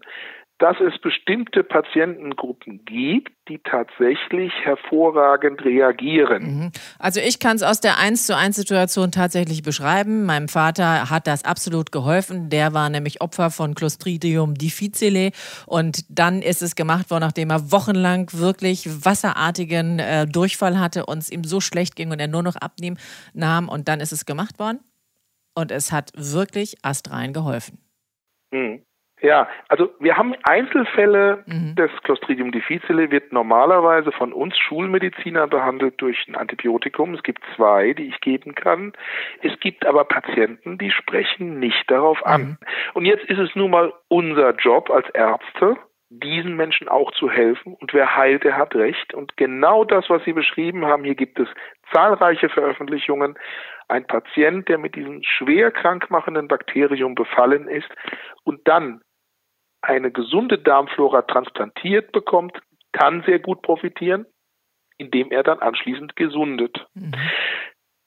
dass 0.60 0.76
es 0.82 1.00
bestimmte 1.00 1.63
Patientengruppen 1.63 2.84
gibt, 2.84 3.32
die 3.48 3.60
tatsächlich 3.60 4.52
hervorragend 4.62 5.63
reagieren. 5.63 6.43
Mhm. 6.43 6.72
Also 7.00 7.22
ich 7.22 7.39
kann 7.39 7.56
es 7.56 7.63
aus 7.63 7.80
der 7.80 7.98
1 7.98 8.26
zu 8.26 8.36
1 8.36 8.58
Situation 8.58 9.12
tatsächlich 9.12 9.63
beschreiben. 9.63 10.26
Meinem 10.26 10.50
Vater 10.50 11.10
hat 11.10 11.28
das 11.28 11.45
absolut 11.45 11.93
geholfen. 11.93 12.50
Der 12.50 12.74
war 12.74 12.89
nämlich 12.89 13.22
Opfer 13.22 13.52
von 13.52 13.74
Clostridium 13.74 14.56
difficile 14.56 15.32
und 15.65 16.06
dann 16.10 16.41
ist 16.41 16.62
es 16.62 16.76
gemacht 16.76 17.10
worden, 17.10 17.22
nachdem 17.22 17.52
er 17.52 17.72
wochenlang 17.72 18.28
wirklich 18.34 18.86
wasserartigen 19.06 20.00
äh, 20.00 20.28
Durchfall 20.28 20.78
hatte 20.78 21.06
und 21.06 21.19
es 21.19 21.32
ihm 21.32 21.45
so 21.45 21.62
schlecht 21.62 21.95
ging 21.95 22.12
und 22.12 22.19
er 22.19 22.28
nur 22.28 22.43
noch 22.43 22.58
abnehmen 22.58 22.98
nahm 23.34 23.69
und 23.69 23.88
dann 23.88 24.02
ist 24.02 24.12
es 24.12 24.26
gemacht 24.26 24.60
worden 24.60 24.80
und 25.56 25.72
es 25.72 25.93
hat 25.93 26.12
wirklich 26.15 26.84
astrein 26.84 27.32
geholfen. 27.32 27.80
Mhm. 28.52 28.84
Ja, 29.21 29.49
also 29.67 29.89
wir 29.99 30.15
haben 30.15 30.34
Einzelfälle 30.43 31.43
mhm. 31.45 31.75
des 31.75 31.91
Clostridium 32.03 32.51
difficile, 32.51 33.12
wird 33.12 33.34
normalerweise 33.34 34.12
von 34.13 34.32
uns 34.32 34.58
Schulmedizinern 34.58 35.49
behandelt 35.49 36.01
durch 36.01 36.25
ein 36.27 36.36
Antibiotikum. 36.36 37.13
Es 37.13 37.23
gibt 37.23 37.43
zwei, 37.55 37.93
die 37.93 38.08
ich 38.08 38.21
geben 38.21 38.55
kann. 38.55 38.93
Es 39.41 39.60
gibt 39.60 39.86
aber 39.86 40.05
Patienten, 40.05 40.77
die 40.77 40.91
sprechen 40.91 41.60
nicht 41.60 41.89
darauf 41.91 42.25
an. 42.25 42.41
Mhm. 42.41 42.58
Und 42.93 43.05
jetzt 43.05 43.25
ist 43.25 43.39
es 43.39 43.53
nun 43.55 43.71
mal 43.71 43.93
unser 44.08 44.55
Job 44.55 44.89
als 44.89 45.10
Ärzte, 45.10 45.75
diesen 46.10 46.55
Menschen 46.55 46.88
auch 46.88 47.12
zu 47.12 47.29
helfen. 47.29 47.75
Und 47.75 47.93
wer 47.93 48.15
heilt, 48.15 48.43
der 48.43 48.58
hat 48.58 48.73
recht. 48.73 49.13
Und 49.13 49.36
genau 49.38 49.84
das, 49.84 50.10
was 50.10 50.23
Sie 50.23 50.34
beschrieben 50.34 50.86
haben, 50.86 51.03
hier 51.03 51.15
gibt 51.15 51.39
es 51.39 51.47
zahlreiche 51.93 52.49
Veröffentlichungen. 52.49 53.38
Ein 53.88 54.05
Patient, 54.08 54.67
der 54.69 54.77
mit 54.77 54.95
diesem 54.95 55.21
schwer 55.23 55.71
krankmachenden 55.71 56.47
Bakterium 56.47 57.15
befallen 57.15 57.67
ist 57.67 57.89
und 58.43 58.67
dann 58.67 59.01
eine 59.82 60.12
gesunde 60.12 60.58
Darmflora 60.58 61.22
transplantiert 61.24 62.12
bekommt, 62.12 62.58
kann 62.92 63.24
sehr 63.26 63.39
gut 63.39 63.62
profitieren, 63.62 64.26
indem 64.98 65.32
er 65.32 65.44
dann 65.44 65.60
anschließend 65.60 66.15
gesundet. 66.15 66.86
Mhm. 66.94 67.13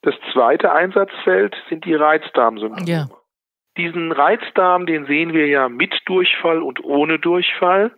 Das 0.01 0.15
zweite 0.33 0.71
Einsatzfeld 0.73 1.55
sind 1.69 1.85
die 1.85 1.95
Reizdarmsyndrome. 1.95 2.85
Ja. 2.85 3.07
Diesen 3.75 4.11
Reizdarm, 4.11 4.85
den 4.85 5.07
sehen 5.07 5.33
wir 5.33 5.47
ja 5.47 5.67
mit 5.67 5.95
Durchfall 6.05 6.61
und 6.61 6.83
ohne 6.83 7.17
Durchfall. 7.17 7.91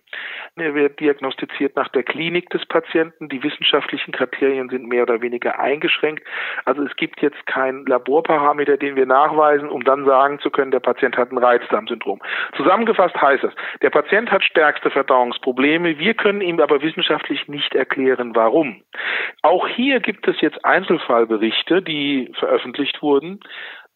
Er 0.56 0.74
wird 0.74 1.02
diagnostiziert 1.02 1.76
nach 1.76 1.90
der 1.90 2.04
Klinik 2.04 2.50
des 2.50 2.66
Patienten. 2.66 3.28
Die 3.28 3.44
wissenschaftlichen 3.44 4.14
Kriterien 4.14 4.70
sind 4.70 4.88
mehr 4.88 5.04
oder 5.04 5.22
weniger 5.22 5.60
eingeschränkt. 5.60 6.24
Also 6.64 6.84
es 6.84 6.96
gibt 6.96 7.22
jetzt 7.22 7.46
keinen 7.46 7.86
Laborparameter, 7.88 8.78
den 8.78 8.96
wir 8.96 9.06
nachweisen, 9.06 9.68
um 9.68 9.84
dann 9.84 10.06
sagen 10.06 10.40
zu 10.40 10.50
können, 10.50 10.72
der 10.72 10.80
Patient 10.80 11.18
hat 11.18 11.34
ein 11.34 11.38
Reizdarmsyndrom. 11.38 12.22
Zusammengefasst 12.56 13.22
heißt 13.22 13.44
es, 13.44 13.54
der 13.82 13.90
Patient 13.90 14.32
hat 14.32 14.46
stärkste 14.46 14.90
Verdauungsprobleme. 14.90 16.00
Wir 16.00 16.14
können 16.14 16.40
ihm 16.40 16.62
aber 16.62 16.82
wissenschaftlich 16.82 17.50
nicht 17.50 17.76
erklären, 17.76 18.34
warum. 18.34 18.82
Auch 19.42 19.68
hier 19.68 20.00
gibt 20.00 20.26
es 20.30 20.40
jetzt 20.40 20.64
Einzelfallberichte, 20.64 21.82
die 21.82 22.32
veröffentlicht 22.40 23.02
wurden 23.02 23.42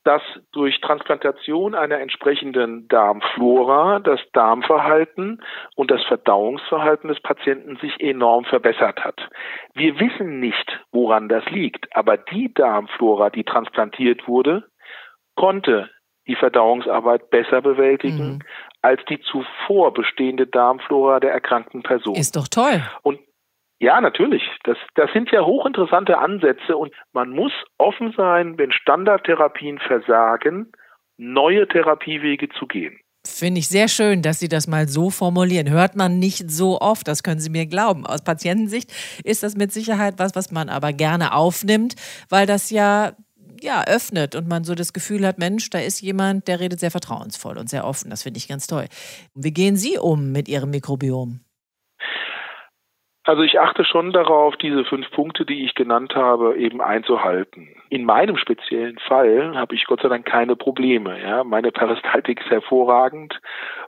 dass 0.03 0.21
durch 0.51 0.79
Transplantation 0.81 1.75
einer 1.75 1.99
entsprechenden 1.99 2.87
Darmflora 2.87 3.99
das 3.99 4.19
Darmverhalten 4.33 5.41
und 5.75 5.91
das 5.91 6.03
Verdauungsverhalten 6.05 7.09
des 7.09 7.19
Patienten 7.21 7.77
sich 7.77 7.99
enorm 7.99 8.45
verbessert 8.45 9.03
hat. 9.03 9.19
Wir 9.73 9.99
wissen 9.99 10.39
nicht, 10.39 10.79
woran 10.91 11.27
das 11.27 11.45
liegt, 11.51 11.95
aber 11.95 12.17
die 12.17 12.53
Darmflora, 12.53 13.29
die 13.29 13.43
transplantiert 13.43 14.27
wurde, 14.27 14.63
konnte 15.35 15.89
die 16.27 16.35
Verdauungsarbeit 16.35 17.29
besser 17.31 17.61
bewältigen 17.61 18.33
mhm. 18.33 18.39
als 18.81 19.01
die 19.09 19.19
zuvor 19.19 19.93
bestehende 19.93 20.47
Darmflora 20.47 21.19
der 21.19 21.33
erkrankten 21.33 21.81
Person. 21.81 22.15
Ist 22.15 22.35
doch 22.35 22.47
toll. 22.47 22.83
Und 23.01 23.19
ja, 23.79 24.01
natürlich. 24.01 24.43
Das, 24.63 24.77
das 24.95 25.11
sind 25.13 25.31
ja 25.31 25.45
hochinteressante 25.45 26.17
Ansätze 26.17 26.75
und 26.75 26.93
man 27.13 27.29
muss 27.29 27.53
offen 27.77 28.13
sein, 28.15 28.57
wenn 28.57 28.71
Standardtherapien 28.71 29.79
versagen, 29.79 30.71
neue 31.17 31.67
Therapiewege 31.67 32.49
zu 32.49 32.67
gehen. 32.67 32.99
Finde 33.25 33.59
ich 33.59 33.67
sehr 33.67 33.89
schön, 33.89 34.21
dass 34.21 34.39
Sie 34.39 34.47
das 34.47 34.67
mal 34.67 34.87
so 34.87 35.09
formulieren. 35.09 35.69
Hört 35.69 35.95
man 35.95 36.19
nicht 36.19 36.49
so 36.49 36.79
oft, 36.79 37.07
das 37.07 37.23
können 37.23 37.39
Sie 37.39 37.49
mir 37.49 37.65
glauben. 37.65 38.05
Aus 38.05 38.23
Patientensicht 38.23 38.91
ist 39.23 39.43
das 39.43 39.55
mit 39.55 39.71
Sicherheit 39.71 40.15
was, 40.17 40.35
was 40.35 40.51
man 40.51 40.69
aber 40.69 40.93
gerne 40.93 41.33
aufnimmt, 41.33 41.95
weil 42.29 42.45
das 42.45 42.69
ja 42.69 43.13
ja, 43.61 43.83
öffnet 43.85 44.35
und 44.35 44.47
man 44.47 44.63
so 44.63 44.73
das 44.73 44.93
Gefühl 44.93 45.27
hat, 45.27 45.37
Mensch, 45.37 45.69
da 45.69 45.79
ist 45.79 46.01
jemand, 46.01 46.47
der 46.47 46.61
redet 46.61 46.79
sehr 46.79 46.91
vertrauensvoll 46.91 47.57
und 47.57 47.69
sehr 47.69 47.85
offen. 47.85 48.09
Das 48.09 48.23
finde 48.23 48.37
ich 48.37 48.47
ganz 48.47 48.67
toll. 48.67 48.85
Wie 49.35 49.51
gehen 49.51 49.75
Sie 49.75 49.97
um 49.97 50.31
mit 50.31 50.47
Ihrem 50.47 50.69
Mikrobiom? 50.69 51.41
Also 53.29 53.43
ich 53.43 53.59
achte 53.59 53.85
schon 53.85 54.11
darauf, 54.11 54.57
diese 54.57 54.83
fünf 54.85 55.11
Punkte, 55.11 55.45
die 55.45 55.63
ich 55.63 55.75
genannt 55.75 56.15
habe, 56.15 56.57
eben 56.57 56.81
einzuhalten. 56.81 57.67
In 57.91 58.03
meinem 58.03 58.37
speziellen 58.37 58.97
Fall 59.07 59.55
habe 59.55 59.75
ich 59.75 59.85
Gott 59.85 60.01
sei 60.01 60.09
Dank 60.09 60.25
keine 60.25 60.55
Probleme. 60.55 61.15
Ja, 61.21 61.43
meine 61.43 61.71
Peristaltik 61.71 62.41
ist 62.41 62.49
hervorragend 62.49 63.39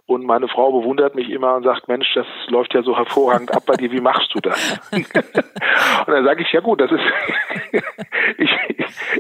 und 0.06 0.26
meine 0.26 0.48
Frau 0.48 0.72
bewundert 0.72 1.16
mich 1.16 1.30
immer 1.32 1.56
und 1.56 1.64
sagt, 1.64 1.88
Mensch, 1.88 2.14
das 2.14 2.28
läuft 2.50 2.76
ja 2.76 2.84
so 2.84 2.96
hervorragend 2.96 3.52
ab 3.56 3.64
bei 3.66 3.78
dir, 3.78 3.92
wie 3.92 4.02
machst 4.02 4.30
du 4.36 4.42
das? 4.42 4.80
und 4.92 6.08
dann 6.08 6.26
sage 6.26 6.44
ich, 6.44 6.52
ja 6.52 6.60
gut, 6.60 6.82
das 6.82 6.92
ist, 6.92 7.04
ich, 8.38 8.52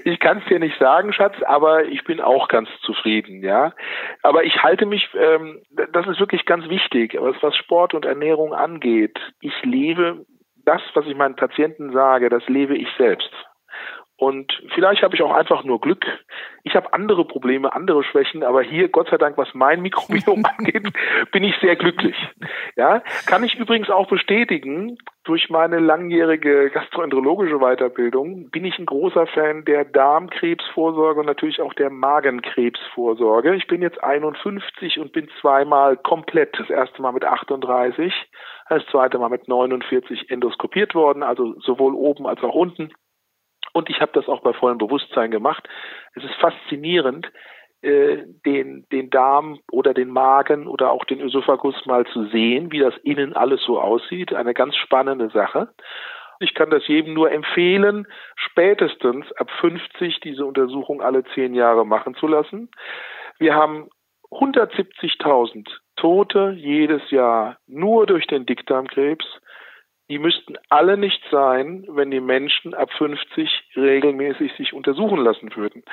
ich 0.03 0.19
kann 0.19 0.39
es 0.39 0.45
dir 0.45 0.59
nicht 0.59 0.77
sagen, 0.79 1.13
Schatz, 1.13 1.35
aber 1.43 1.85
ich 1.85 2.03
bin 2.03 2.19
auch 2.19 2.47
ganz 2.47 2.69
zufrieden, 2.81 3.41
ja. 3.41 3.73
Aber 4.21 4.43
ich 4.43 4.61
halte 4.61 4.85
mich, 4.85 5.07
ähm, 5.15 5.61
das 5.93 6.07
ist 6.07 6.19
wirklich 6.19 6.45
ganz 6.45 6.67
wichtig, 6.69 7.15
was, 7.19 7.35
was 7.41 7.55
Sport 7.55 7.93
und 7.93 8.05
Ernährung 8.05 8.53
angeht. 8.53 9.17
Ich 9.39 9.53
lebe 9.63 10.10
das, 10.65 10.81
was 10.93 11.05
ich 11.05 11.15
meinen 11.15 11.35
Patienten 11.35 11.91
sage, 11.91 12.29
das 12.29 12.47
lebe 12.47 12.77
ich 12.77 12.87
selbst. 12.97 13.31
Und 14.21 14.53
vielleicht 14.75 15.01
habe 15.01 15.15
ich 15.15 15.23
auch 15.23 15.33
einfach 15.33 15.63
nur 15.63 15.81
Glück. 15.81 16.05
Ich 16.61 16.75
habe 16.75 16.93
andere 16.93 17.25
Probleme, 17.25 17.73
andere 17.73 18.03
Schwächen, 18.03 18.43
aber 18.43 18.61
hier, 18.61 18.87
Gott 18.87 19.09
sei 19.09 19.17
Dank, 19.17 19.35
was 19.35 19.47
mein 19.55 19.81
Mikrobiom 19.81 20.43
angeht, 20.57 20.93
bin 21.31 21.43
ich 21.43 21.55
sehr 21.59 21.75
glücklich. 21.75 22.15
Ja, 22.75 23.01
kann 23.25 23.43
ich 23.43 23.55
übrigens 23.55 23.89
auch 23.89 24.07
bestätigen, 24.07 24.99
durch 25.23 25.49
meine 25.49 25.79
langjährige 25.79 26.69
gastroenterologische 26.69 27.57
Weiterbildung 27.57 28.51
bin 28.51 28.63
ich 28.63 28.77
ein 28.77 28.85
großer 28.85 29.25
Fan 29.25 29.65
der 29.65 29.85
Darmkrebsvorsorge 29.85 31.21
und 31.21 31.25
natürlich 31.25 31.59
auch 31.59 31.73
der 31.73 31.89
Magenkrebsvorsorge. 31.89 33.55
Ich 33.55 33.65
bin 33.65 33.81
jetzt 33.81 34.03
51 34.03 34.99
und 34.99 35.13
bin 35.13 35.29
zweimal 35.41 35.97
komplett, 35.97 36.59
das 36.59 36.69
erste 36.69 37.01
Mal 37.01 37.13
mit 37.13 37.25
38, 37.25 38.13
das 38.69 38.85
zweite 38.91 39.17
Mal 39.17 39.29
mit 39.29 39.47
49 39.47 40.29
endoskopiert 40.29 40.93
worden, 40.93 41.23
also 41.23 41.59
sowohl 41.59 41.95
oben 41.95 42.27
als 42.27 42.43
auch 42.43 42.53
unten. 42.53 42.91
Und 43.73 43.89
ich 43.89 44.01
habe 44.01 44.11
das 44.13 44.27
auch 44.27 44.41
bei 44.41 44.53
vollem 44.53 44.77
Bewusstsein 44.77 45.31
gemacht. 45.31 45.67
Es 46.15 46.23
ist 46.23 46.35
faszinierend, 46.35 47.31
äh, 47.81 48.25
den, 48.45 48.85
den 48.91 49.09
Darm 49.09 49.59
oder 49.71 49.93
den 49.93 50.09
Magen 50.09 50.67
oder 50.67 50.91
auch 50.91 51.05
den 51.05 51.19
Ösophagus 51.19 51.85
mal 51.85 52.05
zu 52.05 52.25
sehen, 52.27 52.71
wie 52.71 52.79
das 52.79 52.95
innen 53.03 53.33
alles 53.33 53.63
so 53.63 53.79
aussieht. 53.79 54.33
Eine 54.33 54.53
ganz 54.53 54.75
spannende 54.75 55.29
Sache. 55.29 55.69
Ich 56.39 56.53
kann 56.53 56.69
das 56.69 56.87
jedem 56.87 57.13
nur 57.13 57.31
empfehlen, 57.31 58.07
spätestens 58.35 59.31
ab 59.33 59.49
50 59.61 60.19
diese 60.21 60.45
Untersuchung 60.45 61.01
alle 61.01 61.23
zehn 61.35 61.53
Jahre 61.53 61.85
machen 61.85 62.15
zu 62.15 62.27
lassen. 62.27 62.69
Wir 63.39 63.55
haben 63.55 63.89
170.000 64.31 65.67
Tote 65.95 66.53
jedes 66.55 67.09
Jahr 67.11 67.57
nur 67.67 68.05
durch 68.05 68.25
den 68.27 68.45
Dickdarmkrebs 68.45 69.25
die 70.11 70.19
müssten 70.19 70.57
alle 70.67 70.97
nicht 70.97 71.23
sein, 71.31 71.85
wenn 71.87 72.11
die 72.11 72.19
Menschen 72.19 72.73
ab 72.73 72.91
50 72.97 73.71
regelmäßig 73.77 74.51
sich 74.57 74.73
untersuchen 74.73 75.19
lassen 75.19 75.55
würden. 75.55 75.83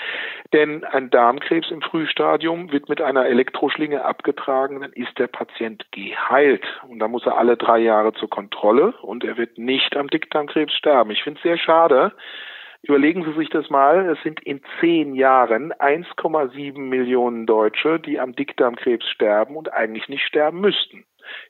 Denn 0.53 0.83
ein 0.83 1.09
Darmkrebs 1.09 1.71
im 1.71 1.83
Frühstadium 1.83 2.73
wird 2.73 2.89
mit 2.89 3.01
einer 3.01 3.27
Elektroschlinge 3.27 4.05
abgetragen, 4.05 4.81
dann 4.81 4.93
ist 4.93 5.17
der 5.21 5.29
Patient 5.29 5.87
geheilt. 5.93 6.65
Und 6.89 6.99
da 6.99 7.07
muss 7.07 7.27
er 7.27 7.39
alle 7.39 7.57
drei 7.57 7.79
Jahre 7.79 8.13
zur 8.13 8.29
Kontrolle 8.29 8.93
und 9.03 9.23
er 9.23 9.37
wird 9.37 9.57
nicht 9.57 9.97
am 9.97 10.09
Dickdarmkrebs 10.09 10.75
sterben. 10.75 11.13
Ich 11.13 11.23
finde 11.23 11.39
es 11.39 11.45
sehr 11.45 11.59
schade. 11.59 12.11
Überlegen 12.83 13.25
Sie 13.25 13.39
sich 13.39 13.51
das 13.51 13.71
mal, 13.71 14.09
es 14.09 14.21
sind 14.25 14.41
in 14.41 14.61
zehn 14.81 15.15
Jahren 15.15 15.73
1,7 15.75 16.77
Millionen 16.77 17.47
Deutsche, 17.47 18.01
die 18.01 18.19
am 18.19 18.35
Dickdarmkrebs 18.35 19.09
sterben 19.11 19.57
und 19.57 19.73
eigentlich 19.73 20.09
nicht 20.09 20.25
sterben 20.25 20.61
müssten. 20.61 21.05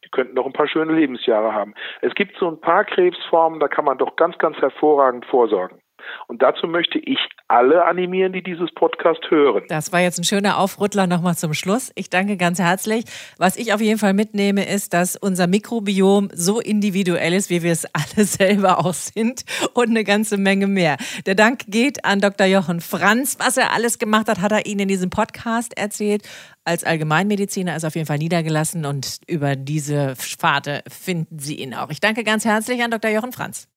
Die 0.04 0.10
könnten 0.10 0.34
noch 0.34 0.46
ein 0.46 0.52
paar 0.52 0.68
schöne 0.68 0.92
Lebensjahre 0.92 1.52
haben. 1.52 1.74
Es 2.00 2.14
gibt 2.14 2.36
so 2.38 2.48
ein 2.48 2.60
paar 2.60 2.84
Krebsformen, 2.84 3.60
da 3.60 3.68
kann 3.68 3.84
man 3.84 3.98
doch 3.98 4.16
ganz, 4.16 4.38
ganz 4.38 4.56
hervorragend 4.58 5.24
vorsorgen. 5.26 5.80
Und 6.26 6.42
dazu 6.42 6.66
möchte 6.66 6.98
ich 6.98 7.18
alle 7.48 7.84
animieren, 7.84 8.32
die 8.32 8.42
dieses 8.42 8.70
Podcast 8.72 9.20
hören. 9.30 9.64
Das 9.68 9.92
war 9.92 10.00
jetzt 10.00 10.18
ein 10.18 10.24
schöner 10.24 10.58
Aufrüttler 10.58 11.06
nochmal 11.06 11.36
zum 11.36 11.54
Schluss. 11.54 11.90
Ich 11.94 12.10
danke 12.10 12.36
ganz 12.36 12.58
herzlich. 12.58 13.04
Was 13.38 13.56
ich 13.56 13.72
auf 13.72 13.80
jeden 13.80 13.98
Fall 13.98 14.12
mitnehme, 14.12 14.68
ist, 14.68 14.92
dass 14.92 15.16
unser 15.16 15.46
Mikrobiom 15.46 16.28
so 16.34 16.60
individuell 16.60 17.32
ist, 17.32 17.50
wie 17.50 17.62
wir 17.62 17.72
es 17.72 17.86
alle 17.94 18.24
selber 18.26 18.78
auch 18.78 18.94
sind 18.94 19.44
und 19.74 19.88
eine 19.88 20.04
ganze 20.04 20.36
Menge 20.36 20.66
mehr. 20.66 20.96
Der 21.26 21.34
Dank 21.34 21.60
geht 21.68 22.04
an 22.04 22.20
Dr. 22.20 22.46
Jochen 22.46 22.80
Franz. 22.80 23.38
Was 23.38 23.56
er 23.56 23.72
alles 23.72 23.98
gemacht 23.98 24.28
hat, 24.28 24.40
hat 24.40 24.52
er 24.52 24.66
Ihnen 24.66 24.80
in 24.80 24.88
diesem 24.88 25.10
Podcast 25.10 25.76
erzählt. 25.78 26.28
Als 26.64 26.84
Allgemeinmediziner 26.84 27.74
ist 27.76 27.84
er 27.84 27.88
auf 27.88 27.94
jeden 27.94 28.06
Fall 28.06 28.18
niedergelassen 28.18 28.84
und 28.84 29.20
über 29.26 29.56
diese 29.56 30.14
Pfade 30.16 30.82
finden 30.86 31.38
Sie 31.38 31.56
ihn 31.56 31.74
auch. 31.74 31.88
Ich 31.88 32.00
danke 32.00 32.24
ganz 32.24 32.44
herzlich 32.44 32.82
an 32.82 32.90
Dr. 32.90 33.10
Jochen 33.10 33.32
Franz. 33.32 33.68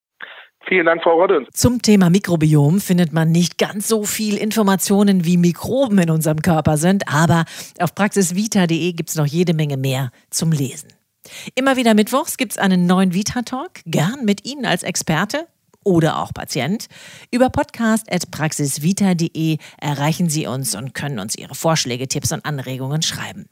Vielen 0.67 0.86
Dank, 0.86 1.04
Frau 1.04 1.19
Rodde. 1.19 1.47
Zum 1.54 1.82
Thema 1.82 2.10
Mikrobiom 2.10 2.80
findet 2.80 3.13
man 3.13 3.32
nicht 3.32 3.58
ganz 3.58 3.88
so 3.88 4.04
viel 4.04 4.38
Informationen, 4.38 5.26
wie 5.26 5.38
Mikroben 5.38 5.97
in 5.97 6.10
unserem 6.10 6.41
Körper 6.41 6.78
sind, 6.78 7.08
aber 7.08 7.45
auf 7.80 7.95
praxisvita.de 7.95 8.93
gibt 8.93 9.10
es 9.10 9.15
noch 9.15 9.26
jede 9.26 9.54
Menge 9.54 9.78
mehr 9.78 10.12
zum 10.30 10.52
Lesen. 10.52 10.89
Immer 11.56 11.78
wieder 11.78 11.93
mittwochs 11.93 12.38
gibt 12.38 12.54
es 12.54 12.58
einen 12.58 12.86
neuen 12.86 13.13
Vita-Talk, 13.13 13.82
gern 13.86 14.26
mit 14.26 14.45
Ihnen 14.45 14.65
als 14.65 14.84
Experte 14.84 15.47
oder 15.84 16.19
auch 16.19 16.34
Patient. 16.34 16.88
Über 17.32 17.50
podcast.praxisvita.de 17.50 19.58
erreichen 19.80 20.30
Sie 20.30 20.47
uns 20.47 20.76
und 20.76 20.93
können 20.93 21.19
uns 21.19 21.36
Ihre 21.36 21.56
Vorschläge, 21.56 22.08
Tipps 22.08 22.32
und 22.32 22.45
Anregungen 22.45 23.02
schreiben. 23.02 23.47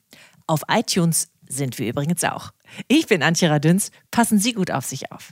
Auf 0.47 0.61
iTunes 0.69 1.27
sind 1.47 1.77
wir 1.79 1.89
übrigens 1.89 2.23
auch. 2.23 2.51
Ich 2.87 3.07
bin 3.07 3.23
Antje 3.23 3.49
Radüns. 3.49 3.91
Passen 4.11 4.39
Sie 4.39 4.53
gut 4.53 4.71
auf 4.71 4.85
sich 4.85 5.11
auf. 5.11 5.31